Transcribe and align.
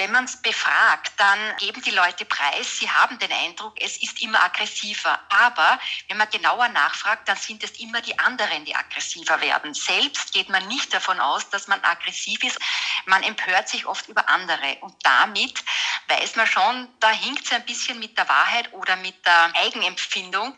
Wenn 0.00 0.12
man 0.12 0.24
es 0.24 0.38
befragt, 0.38 1.12
dann 1.18 1.38
geben 1.58 1.82
die 1.82 1.90
Leute 1.90 2.24
preis, 2.24 2.78
sie 2.78 2.90
haben 2.90 3.18
den 3.18 3.30
Eindruck, 3.30 3.74
es 3.82 3.98
ist 3.98 4.22
immer 4.22 4.42
aggressiver. 4.42 5.20
Aber 5.28 5.78
wenn 6.08 6.16
man 6.16 6.30
genauer 6.30 6.68
nachfragt, 6.68 7.28
dann 7.28 7.36
sind 7.36 7.62
es 7.62 7.72
immer 7.72 8.00
die 8.00 8.18
anderen, 8.18 8.64
die 8.64 8.74
aggressiver 8.74 9.38
werden. 9.42 9.74
Selbst 9.74 10.32
geht 10.32 10.48
man 10.48 10.66
nicht 10.68 10.94
davon 10.94 11.20
aus, 11.20 11.50
dass 11.50 11.68
man 11.68 11.84
aggressiv 11.84 12.42
ist. 12.42 12.58
Man 13.04 13.22
empört 13.24 13.68
sich 13.68 13.84
oft 13.84 14.08
über 14.08 14.26
andere. 14.30 14.78
Und 14.80 14.94
damit 15.02 15.62
weiß 16.08 16.34
man 16.36 16.46
schon, 16.46 16.88
da 17.00 17.10
hinkt 17.10 17.44
es 17.44 17.52
ein 17.52 17.66
bisschen 17.66 17.98
mit 17.98 18.16
der 18.16 18.26
Wahrheit 18.26 18.72
oder 18.72 18.96
mit 18.96 19.26
der 19.26 19.52
Eigenempfindung. 19.54 20.56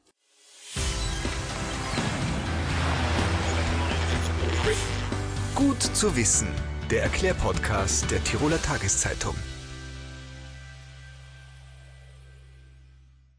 Gut 5.57 5.83
zu 5.97 6.15
wissen 6.15 6.72
der 6.93 7.05
Erklärpodcast 7.05 8.11
der 8.11 8.23
Tiroler 8.23 8.61
Tageszeitung. 8.61 9.35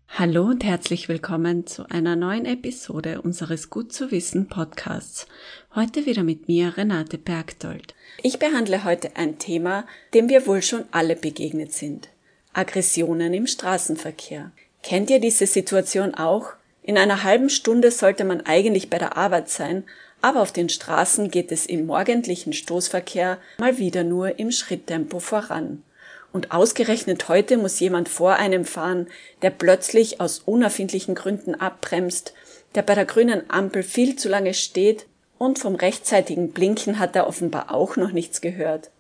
Hallo 0.08 0.46
und 0.46 0.64
herzlich 0.64 1.08
willkommen 1.08 1.68
zu 1.68 1.88
einer 1.88 2.16
neuen 2.16 2.46
Episode 2.46 3.22
unseres 3.22 3.70
Gut 3.70 3.94
zu 3.94 4.10
wissen 4.10 4.48
Podcasts. 4.48 5.28
Heute 5.76 6.08
wieder 6.08 6.24
mit 6.24 6.48
mir 6.48 6.78
Renate 6.78 7.20
Bergdold. 7.20 7.94
Ich 8.24 8.40
behandle 8.40 8.86
heute 8.86 9.18
ein 9.18 9.38
Thema, 9.38 9.86
dem 10.16 10.30
wir 10.30 10.48
wohl 10.48 10.64
schon 10.64 10.86
alle 10.90 11.16
begegnet 11.16 11.74
sind. 11.74 12.10
Aggressionen 12.54 13.36
im 13.36 13.46
Straßenverkehr. 13.46 14.50
Kennt 14.82 15.12
ihr 15.12 15.20
diese 15.20 15.46
Situation 15.46 16.16
auch? 16.16 16.54
In 16.82 16.98
einer 16.98 17.22
halben 17.22 17.52
Stunde 17.52 17.92
sollte 17.92 18.24
man 18.24 18.42
eigentlich 18.42 18.90
bei 18.90 18.98
der 18.98 19.16
Arbeit 19.16 19.48
sein, 19.48 19.84
aber 20.24 20.42
auf 20.42 20.54
den 20.54 20.70
Straßen 20.70 21.30
geht 21.30 21.52
es 21.52 21.66
im 21.66 21.86
morgendlichen 21.86 22.54
Stoßverkehr 22.54 23.40
mal 23.58 23.78
wieder 23.78 24.06
nur 24.06 24.40
im 24.40 24.52
Schritttempo 24.52 25.20
voran. 25.20 25.84
Und 26.32 26.54
ausgerechnet 26.54 27.28
heute 27.28 27.58
muss 27.58 27.82
jemand 27.82 28.08
vor 28.08 28.36
einem 28.36 28.64
fahren, 28.64 29.08
der 29.42 29.50
plötzlich 29.50 30.22
aus 30.22 30.40
unerfindlichen 30.40 31.14
Gründen 31.14 31.56
abbremst, 31.56 32.34
der 32.74 32.84
bei 32.84 32.96
der 32.96 33.04
grünen 33.04 33.50
Ampel 33.50 33.84
viel 33.84 34.16
zu 34.16 34.30
lange 34.30 34.54
steht 34.54 35.08
und 35.38 35.60
vom 35.60 35.76
rechtzeitigen 35.76 36.54
Blinken 36.54 37.00
hat 37.00 37.18
er 37.18 37.28
offenbar 37.28 37.74
auch 37.74 37.98
noch 37.98 38.14
nichts 38.14 38.40
gehört. 38.40 38.92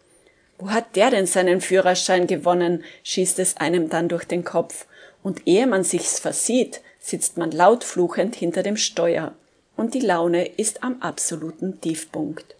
Wo 0.57 0.71
hat 0.71 0.97
der 0.97 1.09
denn 1.09 1.25
seinen 1.25 1.61
Führerschein 1.61 2.27
gewonnen, 2.27 2.83
schießt 3.03 3.39
es 3.39 3.55
einem 3.55 3.87
dann 3.89 4.09
durch 4.09 4.25
den 4.25 4.43
Kopf, 4.43 4.87
und 5.23 5.47
ehe 5.47 5.67
man 5.67 5.85
sich's 5.85 6.19
versieht, 6.19 6.81
sitzt 6.99 7.37
man 7.37 7.51
laut 7.51 7.85
fluchend 7.85 8.35
hinter 8.35 8.61
dem 8.61 8.75
Steuer 8.75 9.33
und 9.75 9.93
die 9.93 9.99
Laune 9.99 10.45
ist 10.45 10.83
am 10.83 11.01
absoluten 11.01 11.81
Tiefpunkt. 11.81 12.55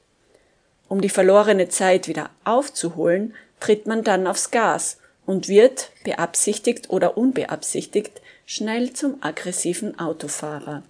Um 0.88 1.02
die 1.02 1.09
verlorene 1.09 1.70
Zeit 1.70 2.08
wieder 2.08 2.30
aufzuholen, 2.44 3.33
tritt 3.59 3.88
man 3.88 4.03
dann 4.03 4.28
aufs 4.28 4.52
Gas 4.52 4.97
und 5.25 5.47
wird, 5.47 5.89
beabsichtigt 6.03 6.89
oder 6.89 7.17
unbeabsichtigt, 7.17 8.22
schnell 8.45 8.94
zum 8.94 9.17
aggressiven 9.22 9.97
Autofahrer. 10.00 10.83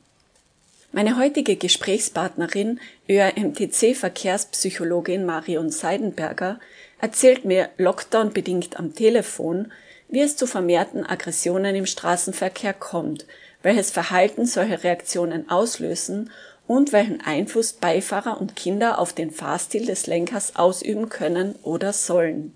Meine 0.92 1.18
heutige 1.18 1.56
Gesprächspartnerin, 1.56 2.82
ÖRMTC-Verkehrspsychologin 3.10 5.26
Marion 5.26 5.72
Seidenberger, 5.72 6.60
erzählt 7.00 7.46
mir 7.46 7.70
Lockdown-bedingt 7.78 8.78
am 8.78 8.94
Telefon, 8.94 9.72
wie 10.10 10.22
es 10.22 10.38
zu 10.38 10.46
vermehrten 10.46 11.04
Aggressionen 11.04 11.76
im 11.76 11.88
Straßenverkehr 11.88 12.74
kommt, 12.74 13.26
welches 13.64 13.90
Verhalten 13.90 14.46
solche 14.46 14.84
Reaktionen 14.84 15.50
auslösen 15.50 16.30
und 16.68 16.94
welchen 16.94 17.22
Einfluss 17.22 17.74
Beifahrer 17.74 18.40
und 18.40 18.56
Kinder 18.56 19.00
auf 19.00 19.14
den 19.14 19.32
Fahrstil 19.32 19.86
des 19.86 20.06
Lenkers 20.08 20.56
ausüben 20.56 21.10
können 21.10 21.56
oder 21.64 21.92
sollen. 21.94 22.56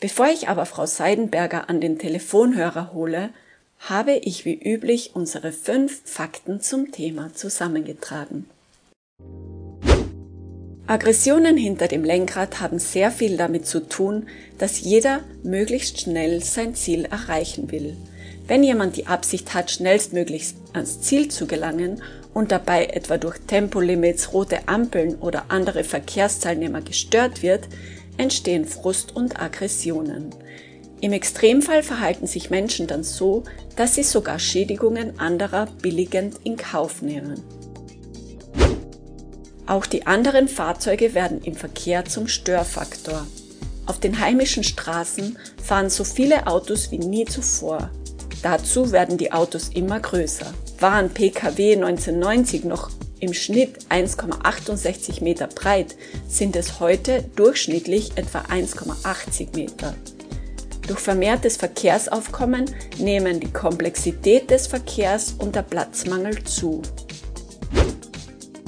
Bevor 0.00 0.28
ich 0.28 0.48
aber 0.48 0.66
Frau 0.66 0.86
Seidenberger 0.86 1.68
an 1.68 1.80
den 1.80 1.98
Telefonhörer 1.98 2.92
hole, 2.92 3.30
habe 3.80 4.12
ich 4.12 4.44
wie 4.44 4.54
üblich 4.54 5.12
unsere 5.14 5.52
fünf 5.52 6.02
Fakten 6.04 6.60
zum 6.60 6.92
Thema 6.92 7.32
zusammengetragen. 7.34 8.48
Aggressionen 10.86 11.56
hinter 11.56 11.86
dem 11.86 12.02
Lenkrad 12.02 12.60
haben 12.60 12.78
sehr 12.78 13.10
viel 13.10 13.36
damit 13.36 13.66
zu 13.66 13.80
tun, 13.80 14.26
dass 14.56 14.80
jeder 14.80 15.20
möglichst 15.42 16.00
schnell 16.00 16.42
sein 16.42 16.74
Ziel 16.74 17.04
erreichen 17.04 17.70
will. 17.70 17.96
Wenn 18.48 18.64
jemand 18.64 18.96
die 18.96 19.06
Absicht 19.06 19.52
hat, 19.52 19.70
schnellstmöglichst 19.70 20.56
ans 20.72 21.02
Ziel 21.02 21.28
zu 21.28 21.46
gelangen 21.46 22.02
und 22.32 22.50
dabei 22.50 22.86
etwa 22.86 23.18
durch 23.18 23.38
Tempolimits, 23.40 24.32
rote 24.32 24.66
Ampeln 24.68 25.16
oder 25.16 25.44
andere 25.48 25.84
Verkehrsteilnehmer 25.84 26.80
gestört 26.80 27.42
wird, 27.42 27.68
entstehen 28.16 28.64
Frust 28.64 29.14
und 29.14 29.38
Aggressionen. 29.38 30.30
Im 31.02 31.12
Extremfall 31.12 31.82
verhalten 31.82 32.26
sich 32.26 32.48
Menschen 32.48 32.86
dann 32.86 33.04
so, 33.04 33.44
dass 33.76 33.94
sie 33.94 34.02
sogar 34.02 34.38
Schädigungen 34.38 35.20
anderer 35.20 35.66
billigend 35.82 36.36
in 36.42 36.56
Kauf 36.56 37.02
nehmen. 37.02 37.42
Auch 39.66 39.84
die 39.84 40.06
anderen 40.06 40.48
Fahrzeuge 40.48 41.12
werden 41.12 41.42
im 41.42 41.54
Verkehr 41.54 42.06
zum 42.06 42.26
Störfaktor. 42.26 43.26
Auf 43.84 44.00
den 44.00 44.18
heimischen 44.18 44.64
Straßen 44.64 45.38
fahren 45.62 45.90
so 45.90 46.02
viele 46.02 46.46
Autos 46.46 46.90
wie 46.90 46.98
nie 46.98 47.26
zuvor. 47.26 47.90
Dazu 48.42 48.92
werden 48.92 49.18
die 49.18 49.32
Autos 49.32 49.70
immer 49.74 50.00
größer. 50.00 50.52
Waren 50.80 51.10
Pkw 51.10 51.74
1990 51.74 52.64
noch 52.64 52.90
im 53.20 53.34
Schnitt 53.34 53.78
1,68 53.90 55.24
Meter 55.24 55.48
breit, 55.48 55.96
sind 56.28 56.54
es 56.54 56.78
heute 56.78 57.24
durchschnittlich 57.34 58.12
etwa 58.16 58.40
1,80 58.42 59.56
Meter. 59.56 59.94
Durch 60.86 61.00
vermehrtes 61.00 61.56
Verkehrsaufkommen 61.56 62.64
nehmen 62.98 63.40
die 63.40 63.52
Komplexität 63.52 64.50
des 64.50 64.68
Verkehrs 64.68 65.34
und 65.38 65.54
der 65.54 65.62
Platzmangel 65.62 66.44
zu. 66.44 66.82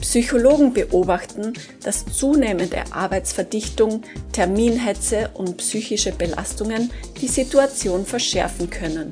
Psychologen 0.01 0.73
beobachten, 0.73 1.53
dass 1.85 2.05
zunehmende 2.05 2.83
Arbeitsverdichtung, 2.91 4.03
Terminhetze 4.33 5.31
und 5.35 5.59
psychische 5.59 6.11
Belastungen 6.11 6.91
die 7.21 7.29
Situation 7.29 8.05
verschärfen 8.05 8.69
können. 8.69 9.11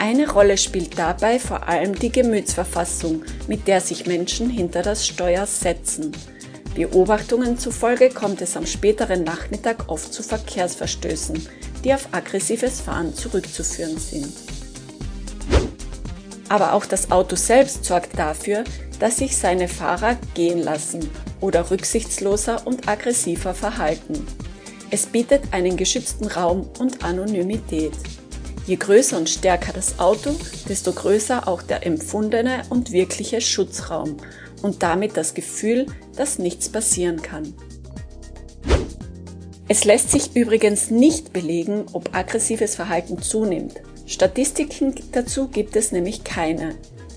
Eine 0.00 0.30
Rolle 0.30 0.56
spielt 0.56 0.96
dabei 0.96 1.40
vor 1.40 1.66
allem 1.68 1.98
die 1.98 2.12
Gemütsverfassung, 2.12 3.24
mit 3.48 3.66
der 3.66 3.80
sich 3.80 4.06
Menschen 4.06 4.48
hinter 4.48 4.82
das 4.82 5.06
Steuer 5.06 5.44
setzen. 5.46 6.12
Beobachtungen 6.74 7.58
zufolge 7.58 8.08
kommt 8.10 8.40
es 8.40 8.56
am 8.56 8.64
späteren 8.64 9.24
Nachmittag 9.24 9.88
oft 9.88 10.12
zu 10.12 10.22
Verkehrsverstößen, 10.22 11.48
die 11.82 11.92
auf 11.92 12.08
aggressives 12.12 12.80
Fahren 12.80 13.12
zurückzuführen 13.12 13.98
sind. 13.98 14.32
Aber 16.48 16.74
auch 16.74 16.86
das 16.86 17.10
Auto 17.10 17.34
selbst 17.34 17.84
sorgt 17.84 18.16
dafür, 18.16 18.62
dass 19.00 19.18
sich 19.18 19.36
seine 19.36 19.66
Fahrer 19.66 20.16
gehen 20.34 20.62
lassen 20.62 21.10
oder 21.40 21.70
rücksichtsloser 21.70 22.66
und 22.66 22.88
aggressiver 22.88 23.54
verhalten. 23.54 24.26
Es 24.90 25.06
bietet 25.06 25.52
einen 25.52 25.76
geschützten 25.76 26.26
Raum 26.26 26.68
und 26.78 27.04
Anonymität. 27.04 27.92
Je 28.68 28.76
größer 28.76 29.16
und 29.16 29.30
stärker 29.30 29.72
das 29.72 29.98
Auto, 29.98 30.36
desto 30.68 30.92
größer 30.92 31.48
auch 31.48 31.62
der 31.62 31.86
empfundene 31.86 32.64
und 32.68 32.92
wirkliche 32.92 33.40
Schutzraum 33.40 34.18
und 34.60 34.82
damit 34.82 35.16
das 35.16 35.32
Gefühl, 35.32 35.86
dass 36.16 36.38
nichts 36.38 36.68
passieren 36.68 37.22
kann. 37.22 37.54
Es 39.68 39.84
lässt 39.84 40.10
sich 40.10 40.36
übrigens 40.36 40.90
nicht 40.90 41.32
belegen, 41.32 41.86
ob 41.94 42.14
aggressives 42.14 42.74
Verhalten 42.74 43.22
zunimmt. 43.22 43.80
Statistiken 44.04 44.94
dazu 45.12 45.48
gibt 45.48 45.74
es 45.74 45.90
nämlich 45.90 46.22
keine. 46.22 46.74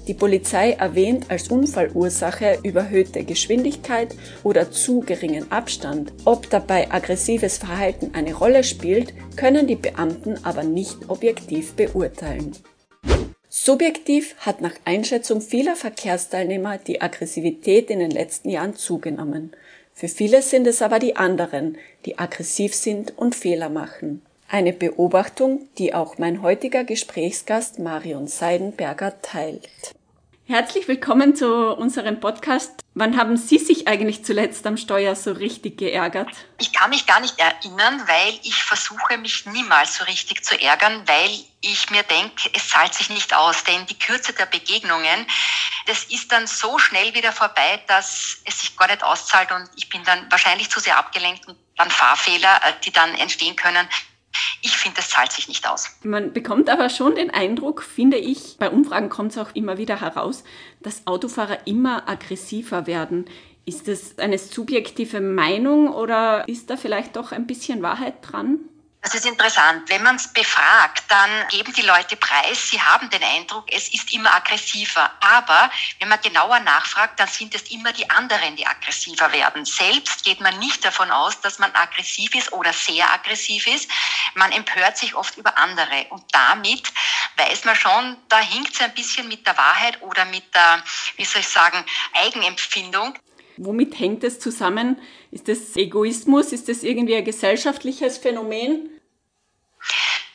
Die 0.07 0.15
Polizei 0.15 0.71
erwähnt 0.71 1.25
als 1.29 1.49
Unfallursache 1.49 2.59
überhöhte 2.63 3.23
Geschwindigkeit 3.23 4.15
oder 4.43 4.71
zu 4.71 5.01
geringen 5.01 5.51
Abstand. 5.51 6.11
Ob 6.25 6.49
dabei 6.49 6.91
aggressives 6.91 7.59
Verhalten 7.59 8.11
eine 8.13 8.33
Rolle 8.33 8.63
spielt, 8.63 9.13
können 9.35 9.67
die 9.67 9.75
Beamten 9.75 10.43
aber 10.43 10.63
nicht 10.63 10.97
objektiv 11.09 11.73
beurteilen. 11.73 12.53
Subjektiv 13.47 14.35
hat 14.37 14.61
nach 14.61 14.75
Einschätzung 14.85 15.41
vieler 15.41 15.75
Verkehrsteilnehmer 15.75 16.77
die 16.79 17.01
Aggressivität 17.01 17.89
in 17.89 17.99
den 17.99 18.11
letzten 18.11 18.49
Jahren 18.49 18.75
zugenommen. 18.75 19.51
Für 19.93 20.07
viele 20.07 20.41
sind 20.41 20.65
es 20.65 20.81
aber 20.81 20.99
die 20.99 21.15
anderen, 21.15 21.77
die 22.05 22.17
aggressiv 22.17 22.73
sind 22.73 23.17
und 23.17 23.35
Fehler 23.35 23.69
machen. 23.69 24.21
Eine 24.53 24.73
Beobachtung, 24.73 25.69
die 25.77 25.93
auch 25.93 26.17
mein 26.17 26.41
heutiger 26.41 26.83
Gesprächsgast 26.83 27.79
Marion 27.79 28.27
Seidenberger 28.27 29.21
teilt. 29.21 29.95
Herzlich 30.45 30.89
willkommen 30.89 31.37
zu 31.37 31.73
unserem 31.73 32.19
Podcast 32.19 32.81
Wann 32.93 33.15
haben 33.15 33.37
Sie 33.37 33.57
sich 33.57 33.87
eigentlich 33.87 34.25
zuletzt 34.25 34.67
am 34.67 34.75
Steuer 34.75 35.15
so 35.15 35.31
richtig 35.31 35.77
geärgert? 35.77 36.27
Ich 36.59 36.73
kann 36.73 36.89
mich 36.89 37.05
gar 37.05 37.21
nicht 37.21 37.39
erinnern, 37.39 38.05
weil 38.05 38.33
ich 38.43 38.61
versuche 38.61 39.17
mich 39.17 39.45
niemals 39.45 39.95
so 39.95 40.03
richtig 40.03 40.43
zu 40.43 40.61
ärgern, 40.61 41.07
weil 41.07 41.31
ich 41.61 41.89
mir 41.89 42.03
denke, 42.03 42.49
es 42.53 42.67
zahlt 42.67 42.93
sich 42.93 43.09
nicht 43.09 43.33
aus, 43.33 43.63
denn 43.63 43.85
die 43.85 43.97
Kürze 43.97 44.33
der 44.33 44.47
Begegnungen, 44.47 45.25
das 45.85 46.03
ist 46.03 46.29
dann 46.33 46.45
so 46.45 46.77
schnell 46.77 47.13
wieder 47.13 47.31
vorbei, 47.31 47.81
dass 47.87 48.39
es 48.43 48.59
sich 48.59 48.75
gar 48.75 48.87
nicht 48.87 49.01
auszahlt 49.01 49.53
und 49.53 49.69
ich 49.77 49.87
bin 49.87 50.03
dann 50.03 50.29
wahrscheinlich 50.29 50.69
zu 50.69 50.81
sehr 50.81 50.97
abgelenkt 50.97 51.47
und 51.47 51.57
dann 51.77 51.89
Fahrfehler, 51.89 52.57
äh, 52.67 52.73
die 52.83 52.91
dann 52.91 53.15
entstehen 53.15 53.55
können, 53.55 53.87
ich 54.61 54.77
finde, 54.77 54.97
das 54.97 55.09
zahlt 55.09 55.31
sich 55.31 55.47
nicht 55.47 55.67
aus. 55.67 55.97
Man 56.03 56.33
bekommt 56.33 56.69
aber 56.69 56.89
schon 56.89 57.15
den 57.15 57.31
Eindruck, 57.31 57.81
finde 57.81 58.17
ich, 58.17 58.57
bei 58.59 58.69
Umfragen 58.69 59.09
kommt 59.09 59.31
es 59.31 59.37
auch 59.37 59.53
immer 59.55 59.77
wieder 59.77 59.99
heraus, 60.01 60.43
dass 60.81 61.07
Autofahrer 61.07 61.65
immer 61.65 62.07
aggressiver 62.07 62.87
werden. 62.87 63.25
Ist 63.65 63.87
das 63.87 64.17
eine 64.17 64.37
subjektive 64.37 65.21
Meinung 65.21 65.89
oder 65.89 66.47
ist 66.47 66.69
da 66.69 66.77
vielleicht 66.77 67.15
doch 67.15 67.31
ein 67.31 67.47
bisschen 67.47 67.81
Wahrheit 67.81 68.15
dran? 68.21 68.59
Das 69.03 69.15
ist 69.15 69.25
interessant. 69.25 69.89
Wenn 69.89 70.03
man 70.03 70.17
es 70.17 70.27
befragt, 70.27 71.03
dann 71.07 71.47
geben 71.47 71.73
die 71.73 71.81
Leute 71.81 72.15
preis, 72.17 72.69
sie 72.69 72.79
haben 72.79 73.09
den 73.09 73.23
Eindruck, 73.23 73.65
es 73.73 73.89
ist 73.89 74.13
immer 74.13 74.31
aggressiver. 74.31 75.11
Aber 75.21 75.71
wenn 75.97 76.07
man 76.07 76.21
genauer 76.21 76.59
nachfragt, 76.59 77.19
dann 77.19 77.27
sind 77.27 77.55
es 77.55 77.63
immer 77.71 77.93
die 77.93 78.07
anderen, 78.11 78.55
die 78.55 78.67
aggressiver 78.67 79.31
werden. 79.31 79.65
Selbst 79.65 80.23
geht 80.23 80.39
man 80.39 80.59
nicht 80.59 80.85
davon 80.85 81.09
aus, 81.09 81.41
dass 81.41 81.57
man 81.57 81.73
aggressiv 81.73 82.35
ist 82.35 82.53
oder 82.53 82.73
sehr 82.73 83.11
aggressiv 83.11 83.65
ist. 83.65 83.89
Man 84.35 84.51
empört 84.51 84.97
sich 84.97 85.15
oft 85.15 85.35
über 85.35 85.57
andere. 85.57 86.05
Und 86.11 86.23
damit 86.31 86.93
weiß 87.37 87.65
man 87.65 87.75
schon, 87.75 88.17
da 88.29 88.39
hinkt 88.39 88.75
es 88.75 88.81
ein 88.81 88.93
bisschen 88.93 89.27
mit 89.27 89.47
der 89.47 89.57
Wahrheit 89.57 89.99
oder 90.03 90.25
mit 90.25 90.53
der, 90.53 90.83
wie 91.15 91.25
soll 91.25 91.41
ich 91.41 91.49
sagen, 91.49 91.83
Eigenempfindung. 92.13 93.17
Womit 93.57 93.99
hängt 93.99 94.23
es 94.23 94.39
zusammen? 94.39 94.97
Ist 95.31 95.47
das 95.47 95.75
Egoismus? 95.75 96.51
Ist 96.53 96.69
das 96.69 96.83
irgendwie 96.83 97.15
ein 97.15 97.25
gesellschaftliches 97.25 98.17
Phänomen? 98.17 98.89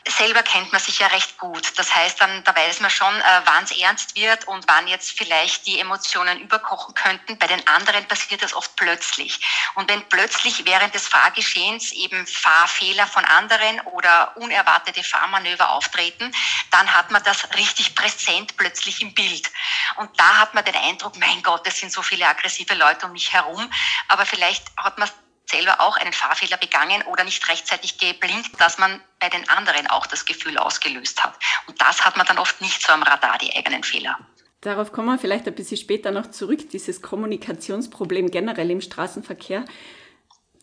Selber 0.08 0.42
kennt 0.42 0.72
man 0.72 0.80
sich 0.80 1.00
ja 1.00 1.08
recht 1.08 1.38
gut. 1.38 1.78
Das 1.78 1.94
heißt, 1.94 2.20
dann, 2.20 2.44
da 2.44 2.54
weiß 2.54 2.80
man 2.80 2.90
schon, 2.90 3.14
äh, 3.20 3.40
wann 3.44 3.64
es 3.64 3.76
ernst 3.76 4.14
wird 4.14 4.46
und 4.46 4.66
wann 4.68 4.86
jetzt 4.86 5.16
vielleicht 5.16 5.66
die 5.66 5.80
Emotionen 5.80 6.40
überkochen 6.40 6.94
könnten. 6.94 7.38
Bei 7.38 7.46
den 7.46 7.66
anderen 7.66 8.06
passiert 8.06 8.42
das 8.42 8.54
oft 8.54 8.76
plötzlich. 8.76 9.40
Und 9.74 9.90
wenn 9.90 10.08
plötzlich 10.08 10.64
während 10.64 10.94
des 10.94 11.08
Fahrgeschehens 11.08 11.92
eben 11.92 12.26
Fahrfehler 12.26 13.06
von 13.06 13.24
anderen 13.24 13.80
oder 13.80 14.36
unerwartete 14.36 15.02
Fahrmanöver 15.02 15.70
auftreten, 15.70 16.32
dann 16.70 16.94
hat 16.94 17.10
man 17.10 17.22
das 17.24 17.54
richtig 17.54 17.94
präsent 17.94 18.56
plötzlich 18.56 19.02
im 19.02 19.14
Bild. 19.14 19.50
Und 19.96 20.10
da 20.18 20.36
hat 20.38 20.54
man 20.54 20.64
den 20.64 20.76
Eindruck, 20.76 21.16
mein 21.18 21.42
Gott, 21.42 21.66
es 21.66 21.78
sind 21.78 21.92
so 21.92 22.02
viele 22.02 22.26
aggressive 22.26 22.74
Leute 22.74 23.06
um 23.06 23.12
mich 23.12 23.32
herum. 23.32 23.70
Aber 24.08 24.24
vielleicht 24.24 24.64
hat 24.76 24.98
man 24.98 25.08
selber 25.48 25.80
auch 25.80 25.96
einen 25.96 26.12
Fahrfehler 26.12 26.56
begangen 26.56 27.02
oder 27.02 27.24
nicht 27.24 27.48
rechtzeitig 27.48 27.98
geblinkt, 27.98 28.60
dass 28.60 28.78
man 28.78 29.00
bei 29.20 29.28
den 29.28 29.48
anderen 29.48 29.86
auch 29.86 30.06
das 30.06 30.24
Gefühl 30.24 30.58
ausgelöst 30.58 31.22
hat. 31.24 31.34
Und 31.66 31.80
das 31.80 32.04
hat 32.04 32.16
man 32.16 32.26
dann 32.26 32.38
oft 32.38 32.60
nicht 32.60 32.82
so 32.82 32.92
am 32.92 33.02
Radar, 33.02 33.38
die 33.38 33.54
eigenen 33.54 33.84
Fehler. 33.84 34.18
Darauf 34.60 34.92
kommen 34.92 35.08
wir 35.08 35.18
vielleicht 35.18 35.46
ein 35.46 35.54
bisschen 35.54 35.76
später 35.76 36.10
noch 36.10 36.30
zurück, 36.30 36.70
dieses 36.70 37.00
Kommunikationsproblem 37.00 38.30
generell 38.30 38.70
im 38.70 38.80
Straßenverkehr. 38.80 39.64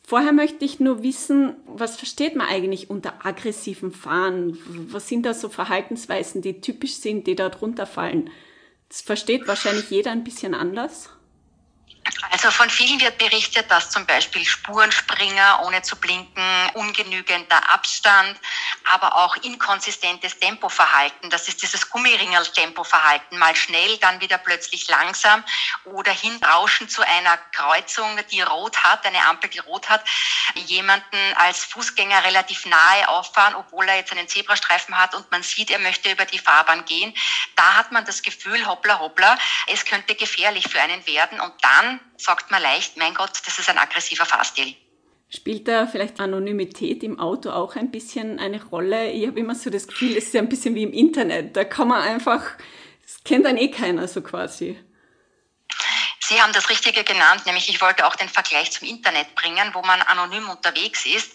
Vorher 0.05 0.33
möchte 0.33 0.65
ich 0.65 0.81
nur 0.81 1.01
wissen, 1.01 1.55
was 1.65 1.95
versteht 1.95 2.35
man 2.35 2.47
eigentlich 2.47 2.89
unter 2.89 3.25
aggressivem 3.25 3.93
Fahren? 3.93 4.57
Was 4.91 5.07
sind 5.07 5.25
da 5.25 5.33
so 5.33 5.47
Verhaltensweisen, 5.47 6.41
die 6.41 6.59
typisch 6.59 6.95
sind, 6.95 7.25
die 7.25 7.35
da 7.35 7.47
drunter 7.47 7.85
fallen? 7.85 8.29
Das 8.89 9.01
versteht 9.01 9.47
wahrscheinlich 9.47 9.89
jeder 9.89 10.11
ein 10.11 10.25
bisschen 10.25 10.53
anders. 10.53 11.09
Also 12.31 12.51
von 12.51 12.69
vielen 12.69 12.99
wird 12.99 13.17
berichtet, 13.17 13.69
dass 13.71 13.89
zum 13.89 14.05
Beispiel 14.05 14.43
Spurenspringer 14.43 15.61
ohne 15.63 15.81
zu 15.81 15.95
blinken, 15.95 16.43
ungenügender 16.73 17.69
Abstand, 17.69 18.37
aber 18.91 19.15
auch 19.15 19.35
inkonsistentes 19.37 20.39
Tempoverhalten, 20.39 21.29
das 21.29 21.47
ist 21.47 21.61
dieses 21.61 21.89
Gummiringel-Tempoverhalten, 21.89 23.37
mal 23.37 23.55
schnell, 23.55 23.97
dann 23.97 24.19
wieder 24.19 24.37
plötzlich 24.37 24.87
langsam 24.87 25.43
oder 25.85 26.11
hinrauschen 26.11 26.89
zu 26.89 27.01
einer 27.03 27.37
Kreuzung, 27.53 28.19
die 28.31 28.41
rot 28.41 28.83
hat, 28.83 29.05
eine 29.05 29.25
Ampel, 29.27 29.49
die 29.49 29.59
rot 29.59 29.89
hat, 29.89 30.03
jemanden 30.55 31.17
als 31.37 31.63
Fußgänger 31.65 32.23
relativ 32.23 32.65
nahe 32.65 33.07
auffahren, 33.07 33.55
obwohl 33.55 33.87
er 33.87 33.97
jetzt 33.97 34.11
einen 34.11 34.27
Zebrastreifen 34.27 34.97
hat 34.97 35.15
und 35.15 35.29
man 35.31 35.43
sieht, 35.43 35.71
er 35.71 35.79
möchte 35.79 36.11
über 36.11 36.25
die 36.25 36.39
Fahrbahn 36.39 36.83
gehen. 36.85 37.13
Da 37.55 37.75
hat 37.75 37.91
man 37.91 38.05
das 38.05 38.21
Gefühl, 38.21 38.65
hoppla, 38.65 38.99
hoppla, 38.99 39.37
es 39.67 39.85
könnte 39.85 40.15
gefährlich 40.15 40.67
für 40.67 40.81
einen 40.81 41.05
werden 41.07 41.39
und 41.39 41.53
dann 41.63 41.92
sagt 42.17 42.51
man 42.51 42.61
leicht, 42.61 42.97
mein 42.97 43.13
Gott, 43.13 43.31
das 43.45 43.59
ist 43.59 43.69
ein 43.69 43.77
aggressiver 43.77 44.25
Fahrstil. 44.25 44.75
Spielt 45.29 45.67
da 45.67 45.87
vielleicht 45.87 46.19
Anonymität 46.19 47.01
im 47.01 47.19
Auto 47.19 47.49
auch 47.49 47.75
ein 47.75 47.89
bisschen 47.89 48.39
eine 48.39 48.63
Rolle? 48.63 49.09
Ich 49.09 49.25
habe 49.25 49.39
immer 49.39 49.55
so 49.55 49.71
das 49.71 49.87
Gefühl, 49.87 50.15
es 50.15 50.25
ist 50.25 50.33
ja 50.35 50.41
ein 50.41 50.49
bisschen 50.49 50.75
wie 50.75 50.83
im 50.83 50.93
Internet. 50.93 51.57
Da 51.57 51.63
kann 51.63 51.87
man 51.87 52.03
einfach, 52.03 52.43
das 53.01 53.23
kennt 53.23 53.45
dann 53.45 53.57
eh 53.57 53.71
keiner 53.71 54.07
so 54.07 54.21
quasi. 54.21 54.79
Sie 56.19 56.41
haben 56.41 56.53
das 56.53 56.69
Richtige 56.69 57.03
genannt, 57.03 57.45
nämlich 57.45 57.67
ich 57.67 57.81
wollte 57.81 58.05
auch 58.07 58.15
den 58.15 58.29
Vergleich 58.29 58.71
zum 58.71 58.87
Internet 58.87 59.35
bringen, 59.35 59.73
wo 59.73 59.81
man 59.81 60.01
anonym 60.03 60.49
unterwegs 60.49 61.05
ist. 61.05 61.33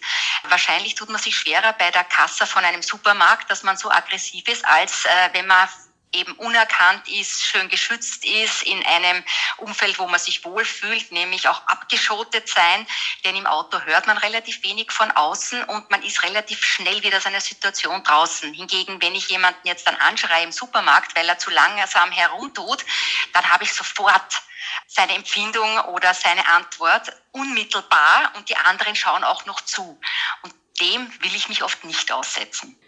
Wahrscheinlich 0.49 0.95
tut 0.95 1.11
man 1.11 1.21
sich 1.21 1.37
schwerer 1.37 1.75
bei 1.79 1.91
der 1.91 2.05
Kasse 2.05 2.47
von 2.47 2.65
einem 2.65 2.83
Supermarkt, 2.83 3.51
dass 3.51 3.65
man 3.65 3.77
so 3.77 3.91
aggressiv 3.91 4.49
ist, 4.49 4.65
als 4.65 5.05
äh, 5.05 5.09
wenn 5.33 5.47
man 5.47 5.69
eben 6.13 6.33
unerkannt 6.35 7.09
ist, 7.09 7.43
schön 7.43 7.69
geschützt 7.69 8.25
ist, 8.25 8.63
in 8.63 8.85
einem 8.87 9.23
Umfeld, 9.59 9.99
wo 9.99 10.07
man 10.07 10.19
sich 10.19 10.45
wohlfühlt, 10.45 11.13
nämlich 11.13 11.49
auch 11.49 11.67
abgeschottet 11.67 12.49
sein. 12.49 12.87
Denn 13.25 13.37
im 13.37 13.47
Auto 13.47 13.81
hört 13.81 14.07
man 14.07 14.19
relativ 14.19 14.63
wenig 14.63 14.91
von 14.91 15.11
außen 15.11 15.65
und 15.65 15.91
man 15.91 16.03
ist 16.03 16.23
relativ 16.23 16.65
schnell 16.65 17.03
wieder 17.03 17.21
seiner 17.21 17.41
Situation 17.41 18.03
draußen. 18.03 18.53
Hingegen, 18.53 19.01
wenn 19.03 19.15
ich 19.15 19.29
jemanden 19.29 19.67
jetzt 19.67 19.87
dann 19.87 19.97
anschreie 19.97 20.45
im 20.45 20.53
Supermarkt, 20.53 21.15
weil 21.17 21.29
er 21.29 21.39
zu 21.39 21.51
langsam 21.51 22.11
herumtut, 22.11 22.85
dann 23.33 23.51
habe 23.51 23.65
ich 23.65 23.73
sofort 23.73 24.43
seine 24.87 25.15
Empfindung 25.15 25.79
oder 25.93 26.15
seine 26.15 26.47
Antwort 26.49 27.13
unmittelbar 27.33 28.33
und 28.37 28.49
die 28.49 28.57
anderen 28.57 28.97
schauen 28.97 29.25
auch 29.25 29.47
noch 29.47 29.61
zu. 29.61 30.01
Und 30.43 30.55
dem 30.81 31.11
will 31.23 31.35
ich 31.35 31.49
mich 31.49 31.63
oft 31.63 31.85
nicht 31.85 32.11
aussetzen. 32.13 32.79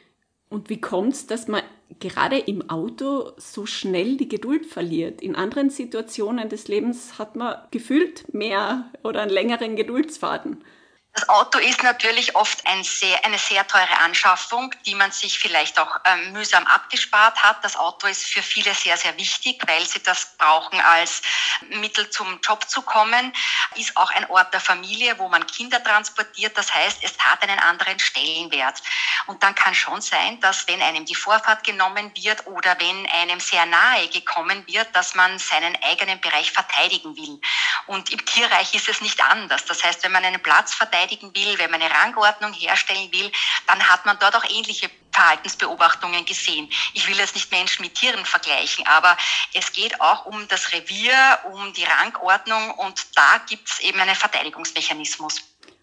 Und 0.49 0.69
wie 0.69 0.81
kommt 0.81 1.14
es, 1.14 1.26
dass 1.26 1.46
man 1.46 1.62
gerade 2.00 2.38
im 2.38 2.69
Auto 2.69 3.32
so 3.37 3.67
schnell 3.67 4.17
die 4.17 4.29
Geduld 4.29 4.67
verliert? 4.67 5.23
In 5.23 5.37
anderen 5.37 5.70
Situationen 5.70 6.49
des 6.49 6.67
Lebens 6.67 7.19
hat 7.19 7.37
man 7.37 7.56
gefühlt 7.70 8.32
mehr 8.35 8.91
oder 9.05 9.23
einen 9.23 9.31
längeren 9.31 9.76
Geduldsfaden. 9.76 10.64
Das 11.12 11.29
Auto 11.29 11.59
ist 11.59 11.83
natürlich 11.83 12.37
oft 12.37 12.65
ein 12.69 12.85
sehr, 12.85 13.25
eine 13.25 13.37
sehr 13.37 13.67
teure 13.67 13.99
Anschaffung, 13.99 14.73
die 14.87 14.95
man 14.95 15.11
sich 15.11 15.41
vielleicht 15.41 15.77
auch 15.81 15.99
ähm, 16.05 16.33
mühsam 16.33 16.65
abgespart 16.69 17.43
hat. 17.43 17.65
Das 17.65 17.75
Auto 17.77 18.07
ist 18.07 18.27
für 18.27 18.43
viele 18.43 18.73
sehr, 18.75 18.97
sehr 18.97 19.17
wichtig, 19.17 19.61
weil 19.67 19.85
sie 19.87 20.01
das 20.01 20.37
brauchen 20.39 20.81
als 20.81 21.23
Mittel 21.69 22.09
zum 22.11 22.41
Job 22.43 22.69
zu 22.69 22.83
kommen. 22.83 23.33
Ist 23.75 23.97
auch 23.97 24.12
ein 24.12 24.31
Ort 24.31 24.55
der 24.55 24.61
Familie, 24.61 25.19
wo 25.19 25.29
man 25.29 25.45
Kinder 25.49 25.83
transportiert. 25.83 26.57
Das 26.57 26.73
heißt, 26.73 26.99
es 27.03 27.19
hat 27.19 27.43
einen 27.43 27.59
anderen 27.59 27.99
Stellenwert. 27.99 28.81
Und 29.27 29.43
dann 29.43 29.57
kann 29.57 29.75
schon 29.75 30.01
sein, 30.01 30.39
dass 30.41 30.69
wenn 30.69 30.81
einem 30.81 31.07
die 31.07 31.17
Vorfahrt 31.17 31.64
genommen 31.64 32.12
wird 32.14 32.47
oder 32.47 32.76
wenn 32.79 33.07
einem 33.09 33.40
sehr 33.40 33.67
nahe 33.67 34.09
gekommen 34.09 34.64
wird, 34.69 34.95
dass 34.95 35.17
man 35.17 35.40
seinen 35.40 35.76
eigenen 35.83 36.21
Bereich 36.21 36.52
verteidigen 36.52 37.17
will. 37.17 37.40
Und 37.88 38.11
im 38.12 38.25
Tierreich 38.25 38.75
ist 38.75 38.88
es 38.88 39.00
nicht 39.00 39.21
anders. 39.25 39.64
Das 39.64 39.83
heißt, 39.83 40.05
wenn 40.05 40.12
man 40.12 40.25
einen 40.25 40.40
Platz 40.40 40.73
verteidigt, 40.73 41.00
verteidigen 41.00 41.35
will, 41.35 41.59
wenn 41.59 41.71
man 41.71 41.80
eine 41.80 41.92
Rangordnung 41.92 42.52
herstellen 42.52 43.11
will, 43.12 43.30
dann 43.66 43.88
hat 43.88 44.07
man 44.07 44.16
dort 44.21 44.37
auch 44.37 44.45
ähnliche 44.45 44.90
Verhaltensbeobachtungen 45.12 46.25
gesehen. 46.25 46.69
Ich 46.95 47.09
will 47.09 47.16
jetzt 47.16 47.35
nicht 47.35 47.50
Menschen 47.50 47.83
mit 47.83 47.95
Tieren 47.95 48.25
vergleichen, 48.25 48.87
aber 48.87 49.16
es 49.54 49.73
geht 49.73 50.00
auch 50.00 50.26
um 50.26 50.47
das 50.49 50.73
Revier, 50.73 51.12
um 51.52 51.73
die 51.73 51.85
Rangordnung 51.85 52.71
und 52.73 53.07
da 53.16 53.40
gibt 53.49 53.69
es 53.69 53.80
eben 53.80 53.99
einen 54.00 54.14
Verteidigungsmechanismus. 54.14 55.42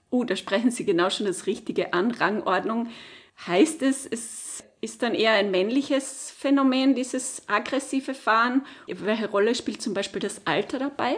Oh, 0.10 0.24
da 0.24 0.36
sprechen 0.36 0.72
Sie 0.72 0.86
genau 0.86 1.10
schon 1.10 1.26
das 1.26 1.48
Richtige 1.48 1.94
an. 1.94 2.12
Rangordnung 2.12 2.92
heißt 3.46 3.82
es, 3.82 4.06
es 4.06 4.64
ist 4.80 5.04
dann 5.04 5.16
eher 5.16 5.34
ein 5.34 5.52
männliches 5.52 6.34
Phänomen, 6.38 6.96
dieses 6.96 7.48
aggressive 7.50 8.14
Fahren. 8.14 8.66
Welche 8.88 9.30
Rolle 9.30 9.54
spielt 9.54 9.82
zum 9.82 9.94
Beispiel 9.94 10.22
das 10.22 10.48
Alter 10.48 10.80
dabei? 10.80 11.18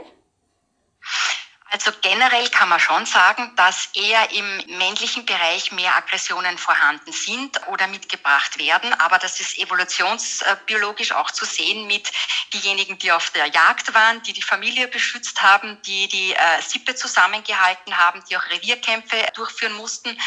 Also 1.72 1.92
generell 2.02 2.50
kann 2.50 2.68
man 2.70 2.80
schon 2.80 3.06
sagen, 3.06 3.54
dass 3.56 3.90
eher 3.94 4.32
im 4.32 4.78
männlichen 4.78 5.26
Bereich 5.26 5.72
mehr 5.72 5.96
Aggressionen 5.96 6.58
vorhanden 6.58 7.12
sind 7.12 7.68
oder 7.68 7.86
mitgebracht 7.88 8.58
werden. 8.58 8.92
Aber 8.96 9.20
das 9.20 9.40
ist 9.40 9.58
evolutionsbiologisch 9.60 11.12
auch 11.12 11.30
zu 11.30 11.46
sehen 11.46 11.86
mit 11.86 12.12
diejenigen, 12.54 12.98
die 12.98 13.12
auf 13.12 13.30
der 13.32 13.46
Jagd 13.48 13.94
waren, 13.94 14.24
die 14.24 14.34
die 14.34 14.42
Familie 14.42 14.88
beschützt 14.88 15.42
haben, 15.44 15.80
die 15.84 16.08
die 16.08 16.34
äh, 16.34 16.62
Sippe 16.62 16.96
zusammengehalten 16.96 17.96
haben, 17.98 18.24
die 18.30 18.36
auch 18.36 18.50
Revierkämpfe 18.50 19.28
durchführen 19.36 19.74
mussten 19.74 20.18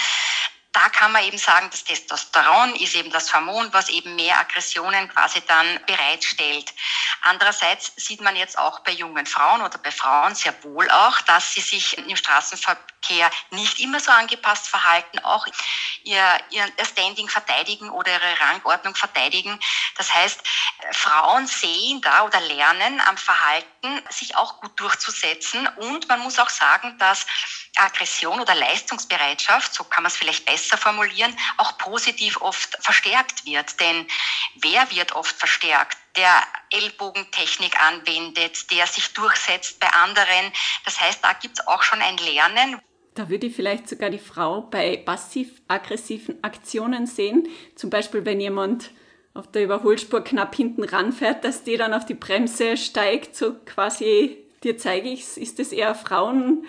da 0.73 0.89
kann 0.89 1.13
man 1.13 1.23
eben 1.25 1.39
sagen, 1.39 1.69
das 1.71 1.85
Testosteron 1.85 2.75
ist 2.77 2.95
eben 2.95 3.11
das 3.11 3.33
Hormon, 3.35 3.73
was 3.73 3.91
eben 3.91 4.17
mehr 4.17 4.39
Aggressionen 4.39 5.09
quasi 5.09 5.43
dann 5.47 5.67
bereitstellt. 5.87 6.73
Andererseits 7.23 7.93
sieht 7.97 8.23
man 8.23 8.37
jetzt 8.37 8.59
auch 8.59 8.81
bei 8.81 8.93
jungen 8.93 9.27
Frauen 9.27 9.61
oder 9.61 9.79
bei 9.79 9.91
Frauen 9.91 10.35
sehr 10.35 10.55
wohl 10.65 10.91
auch, 10.91 11.21
dass 11.23 11.53
sie 11.53 11.61
sich 11.61 11.99
im 11.99 12.17
Straßenverkehr 12.17 12.92
nicht 13.51 13.81
immer 13.81 14.01
so 14.01 14.11
angepasst 14.11 14.69
verhalten, 14.69 15.19
auch 15.21 15.47
ihr, 16.05 16.41
ihr 16.51 16.67
Standing 16.85 17.29
verteidigen 17.29 17.91
oder 17.91 18.13
ihre 18.13 18.41
Rangordnung 18.41 18.95
verteidigen. 18.95 19.59
Das 19.97 20.13
heißt, 20.15 20.41
Frauen 20.93 21.47
sehen 21.47 22.01
da 22.01 22.25
oder 22.25 22.41
lernen 22.41 23.01
am 23.03 23.17
Verhalten, 23.17 24.03
sich 24.11 24.37
auch 24.37 24.61
gut 24.61 24.79
durchzusetzen. 24.81 25.67
Und 25.77 26.09
man 26.09 26.21
muss 26.21 26.39
auch 26.39 26.49
sagen, 26.49 26.97
dass 26.99 27.27
Aggression 27.77 28.41
oder 28.41 28.55
Leistungsbereitschaft, 28.55 29.75
so 29.75 29.85
kann 29.85 30.03
man 30.03 30.11
es 30.11 30.17
vielleicht 30.17 30.45
besser 30.45 30.77
formulieren, 30.77 31.37
auch 31.59 31.79
positiv 31.79 32.41
oft 32.41 32.77
verstärkt 32.81 33.45
wird. 33.47 33.79
Denn 33.81 34.09
wer 34.57 34.91
wird 34.91 35.13
oft 35.13 35.37
verstärkt? 35.37 35.99
Der 36.17 36.43
Ellbogentechnik 36.71 37.79
anwendet, 37.81 38.71
der 38.71 38.87
sich 38.87 39.13
durchsetzt 39.15 39.81
bei 39.81 39.89
anderen. 39.89 40.53
Das 40.85 41.01
heißt, 41.01 41.25
da 41.25 41.33
gibt 41.33 41.59
es 41.59 41.67
auch 41.67 41.83
schon 41.83 42.03
ein 42.03 42.19
Lernen. 42.19 42.83
Da 43.15 43.29
würde 43.29 43.49
ich 43.49 43.57
vielleicht 43.57 43.89
sogar 43.89 44.11
die 44.11 44.19
Frau 44.19 44.63
bei 44.63 44.97
passiv-aggressiven 44.97 46.43
Aktionen 46.43 47.07
sehen. 47.07 47.49
Zum 47.75 47.91
Beispiel, 47.91 48.25
wenn 48.25 48.41
jemand 48.41 48.91
auf 49.35 49.51
der 49.51 49.65
Überholspur 49.65 50.23
knapp 50.23 50.55
hinten 50.55 50.85
ranfährt, 50.85 51.45
dass 51.45 51.65
die 51.65 51.77
dann 51.77 51.95
auf 51.95 52.07
die 52.07 52.15
Bremse 52.15 52.77
steigt, 52.77 53.37
so 53.37 53.55
quasi, 53.67 54.39
dir 54.65 54.79
zeige 54.79 55.09
ich 55.09 55.37
ist 55.37 55.59
das 55.59 55.73
eher 55.73 55.95
Frauen 55.95 56.65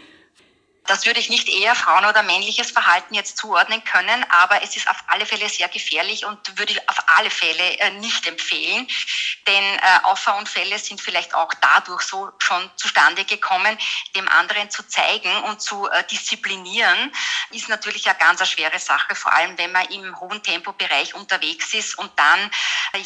das 0.85 1.05
würde 1.05 1.19
ich 1.19 1.29
nicht 1.29 1.47
eher 1.47 1.75
Frauen- 1.75 2.05
oder 2.05 2.23
männliches 2.23 2.71
Verhalten 2.71 3.13
jetzt 3.13 3.37
zuordnen 3.37 3.83
können, 3.85 4.25
aber 4.29 4.61
es 4.63 4.75
ist 4.75 4.89
auf 4.89 4.97
alle 5.07 5.25
Fälle 5.25 5.47
sehr 5.47 5.69
gefährlich 5.69 6.25
und 6.25 6.57
würde 6.57 6.73
ich 6.73 6.89
auf 6.89 6.97
alle 7.17 7.29
Fälle 7.29 7.79
äh, 7.79 7.91
nicht 7.91 8.27
empfehlen. 8.27 8.87
Denn 9.47 9.63
äh, 9.63 9.99
Auffahrunfälle 10.03 10.77
sind 10.77 10.99
vielleicht 10.99 11.33
auch 11.35 11.53
dadurch 11.61 12.01
so 12.01 12.31
schon 12.39 12.69
zustande 12.75 13.23
gekommen, 13.23 13.77
dem 14.15 14.27
anderen 14.27 14.69
zu 14.69 14.85
zeigen 14.87 15.33
und 15.43 15.61
zu 15.61 15.89
äh, 15.89 16.03
disziplinieren, 16.07 17.13
ist 17.51 17.69
natürlich 17.69 18.07
eine 18.07 18.17
ganz 18.17 18.47
schwere 18.49 18.79
Sache, 18.79 19.15
vor 19.15 19.31
allem 19.31 19.57
wenn 19.57 19.71
man 19.71 19.85
im 19.85 20.19
hohen 20.19 20.43
Tempobereich 20.43 21.15
unterwegs 21.15 21.73
ist 21.73 21.97
und 21.97 22.11
dann 22.17 22.51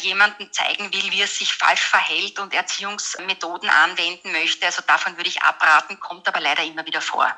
jemanden 0.00 0.52
zeigen 0.52 0.92
will, 0.92 1.12
wie 1.12 1.20
er 1.20 1.28
sich 1.28 1.54
falsch 1.54 1.82
verhält 1.82 2.38
und 2.40 2.52
Erziehungsmethoden 2.52 3.70
anwenden 3.70 4.32
möchte. 4.32 4.66
Also 4.66 4.82
davon 4.86 5.16
würde 5.16 5.28
ich 5.28 5.42
abraten, 5.42 6.00
kommt 6.00 6.26
aber 6.28 6.40
leider 6.40 6.64
immer 6.64 6.84
wieder 6.84 7.00
vor. 7.00 7.34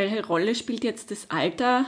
Welche 0.00 0.26
Rolle 0.26 0.54
spielt 0.54 0.82
jetzt 0.82 1.10
das 1.10 1.28
Alter 1.28 1.84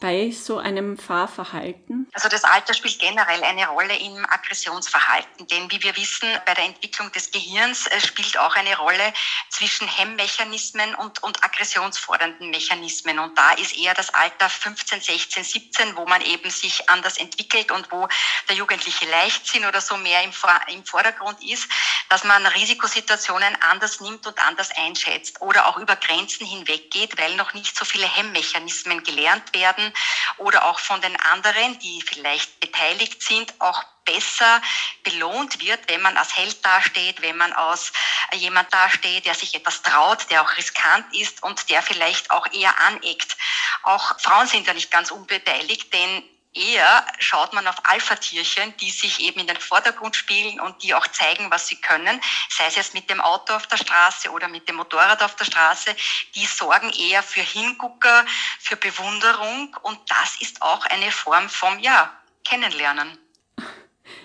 bei 0.00 0.30
so 0.30 0.58
einem 0.58 0.96
Fahrverhalten? 0.96 2.08
Also 2.14 2.28
das 2.28 2.44
Alter 2.44 2.72
spielt 2.72 2.98
generell 2.98 3.44
eine 3.44 3.68
Rolle 3.68 3.96
im 3.96 4.26
Aggressionsverhalten, 4.28 5.46
denn 5.46 5.70
wie 5.70 5.82
wir 5.82 5.94
wissen, 5.96 6.28
bei 6.46 6.54
der 6.54 6.64
Entwicklung 6.64 7.12
des 7.12 7.30
Gehirns 7.30 7.86
äh, 7.86 8.00
spielt 8.00 8.38
auch 8.38 8.56
eine 8.56 8.76
Rolle 8.78 9.12
zwischen 9.50 9.86
Hemmmechanismen 9.86 10.94
und, 10.94 11.22
und 11.22 11.44
aggressionsfordernden 11.44 12.50
Mechanismen. 12.50 13.18
Und 13.18 13.36
da 13.36 13.52
ist 13.52 13.76
eher 13.76 13.94
das 13.94 14.12
Alter 14.14 14.48
15, 14.48 15.02
16, 15.02 15.44
17, 15.44 15.96
wo 15.96 16.06
man 16.06 16.22
eben 16.22 16.50
sich 16.50 16.88
anders 16.88 17.18
entwickelt 17.18 17.70
und 17.70 17.92
wo 17.92 18.08
der 18.48 18.56
jugendliche 18.56 19.08
Leichtsinn 19.10 19.66
oder 19.66 19.82
so 19.82 19.98
mehr 19.98 20.22
im, 20.22 20.32
im 20.68 20.84
Vordergrund 20.84 21.42
ist, 21.44 21.68
dass 22.08 22.24
man 22.24 22.44
Risikosituationen 22.46 23.56
anders 23.70 24.00
nimmt 24.00 24.26
und 24.26 24.38
anders 24.46 24.70
einschätzt 24.76 25.40
oder 25.42 25.66
auch 25.66 25.76
über 25.76 25.96
Grenzen 25.96 26.46
hinweggeht, 26.46 27.20
weil 27.20 27.36
noch 27.36 27.52
nicht 27.52 27.76
so 27.76 27.84
viele 27.84 28.06
Hemmmechanismen 28.06 29.04
gelernt 29.04 29.54
werden 29.54 29.89
oder 30.38 30.64
auch 30.66 30.78
von 30.78 31.00
den 31.00 31.18
anderen, 31.20 31.78
die 31.80 32.02
vielleicht 32.02 32.60
beteiligt 32.60 33.22
sind, 33.22 33.54
auch 33.60 33.82
besser 34.04 34.60
belohnt 35.04 35.60
wird, 35.60 35.80
wenn 35.88 36.02
man 36.02 36.16
als 36.16 36.36
Held 36.36 36.64
dasteht, 36.64 37.22
wenn 37.22 37.36
man 37.36 37.52
als 37.52 37.92
jemand 38.32 38.72
dasteht, 38.72 39.26
der 39.26 39.34
sich 39.34 39.54
etwas 39.54 39.82
traut, 39.82 40.30
der 40.30 40.42
auch 40.42 40.56
riskant 40.56 41.14
ist 41.14 41.42
und 41.42 41.70
der 41.70 41.82
vielleicht 41.82 42.30
auch 42.30 42.46
eher 42.52 42.76
aneckt. 42.86 43.36
Auch 43.82 44.18
Frauen 44.20 44.46
sind 44.46 44.66
ja 44.66 44.74
nicht 44.74 44.90
ganz 44.90 45.10
unbeteiligt, 45.10 45.92
denn 45.92 46.22
Eher 46.52 47.06
schaut 47.20 47.52
man 47.52 47.68
auf 47.68 47.76
Alpha-Tierchen, 47.84 48.76
die 48.78 48.90
sich 48.90 49.20
eben 49.20 49.38
in 49.38 49.46
den 49.46 49.56
Vordergrund 49.56 50.16
spielen 50.16 50.58
und 50.58 50.82
die 50.82 50.94
auch 50.94 51.06
zeigen, 51.06 51.48
was 51.50 51.68
sie 51.68 51.76
können, 51.76 52.20
sei 52.48 52.64
es 52.66 52.74
jetzt 52.74 52.94
mit 52.94 53.08
dem 53.08 53.20
Auto 53.20 53.54
auf 53.54 53.68
der 53.68 53.76
Straße 53.76 54.30
oder 54.30 54.48
mit 54.48 54.68
dem 54.68 54.76
Motorrad 54.76 55.22
auf 55.22 55.36
der 55.36 55.44
Straße. 55.44 55.94
Die 56.34 56.46
sorgen 56.46 56.90
eher 56.90 57.22
für 57.22 57.40
Hingucker, 57.40 58.24
für 58.58 58.74
Bewunderung 58.74 59.76
und 59.82 59.98
das 60.08 60.40
ist 60.40 60.60
auch 60.60 60.84
eine 60.86 61.12
Form 61.12 61.48
vom, 61.48 61.78
ja, 61.78 62.12
Kennenlernen. 62.44 63.16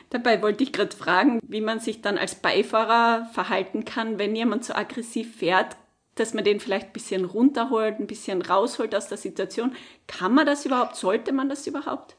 Dabei 0.10 0.42
wollte 0.42 0.64
ich 0.64 0.74
gerade 0.74 0.96
fragen, 0.96 1.40
wie 1.44 1.62
man 1.62 1.80
sich 1.80 2.02
dann 2.02 2.18
als 2.18 2.42
Beifahrer 2.42 3.30
verhalten 3.34 3.86
kann, 3.86 4.18
wenn 4.18 4.36
jemand 4.36 4.66
so 4.66 4.74
aggressiv 4.74 5.38
fährt 5.38 5.76
dass 6.16 6.34
man 6.34 6.44
den 6.44 6.60
vielleicht 6.60 6.88
ein 6.88 6.94
bisschen 6.94 7.26
runterholt, 7.26 8.00
ein 8.00 8.08
bisschen 8.08 8.42
rausholt 8.42 8.96
aus 8.96 9.08
der 9.08 9.18
Situation. 9.18 9.76
Kann 10.08 10.34
man 10.34 10.46
das 10.46 10.66
überhaupt? 10.66 10.96
Sollte 10.96 11.32
man 11.32 11.50
das 11.50 11.68
überhaupt? 11.68 12.16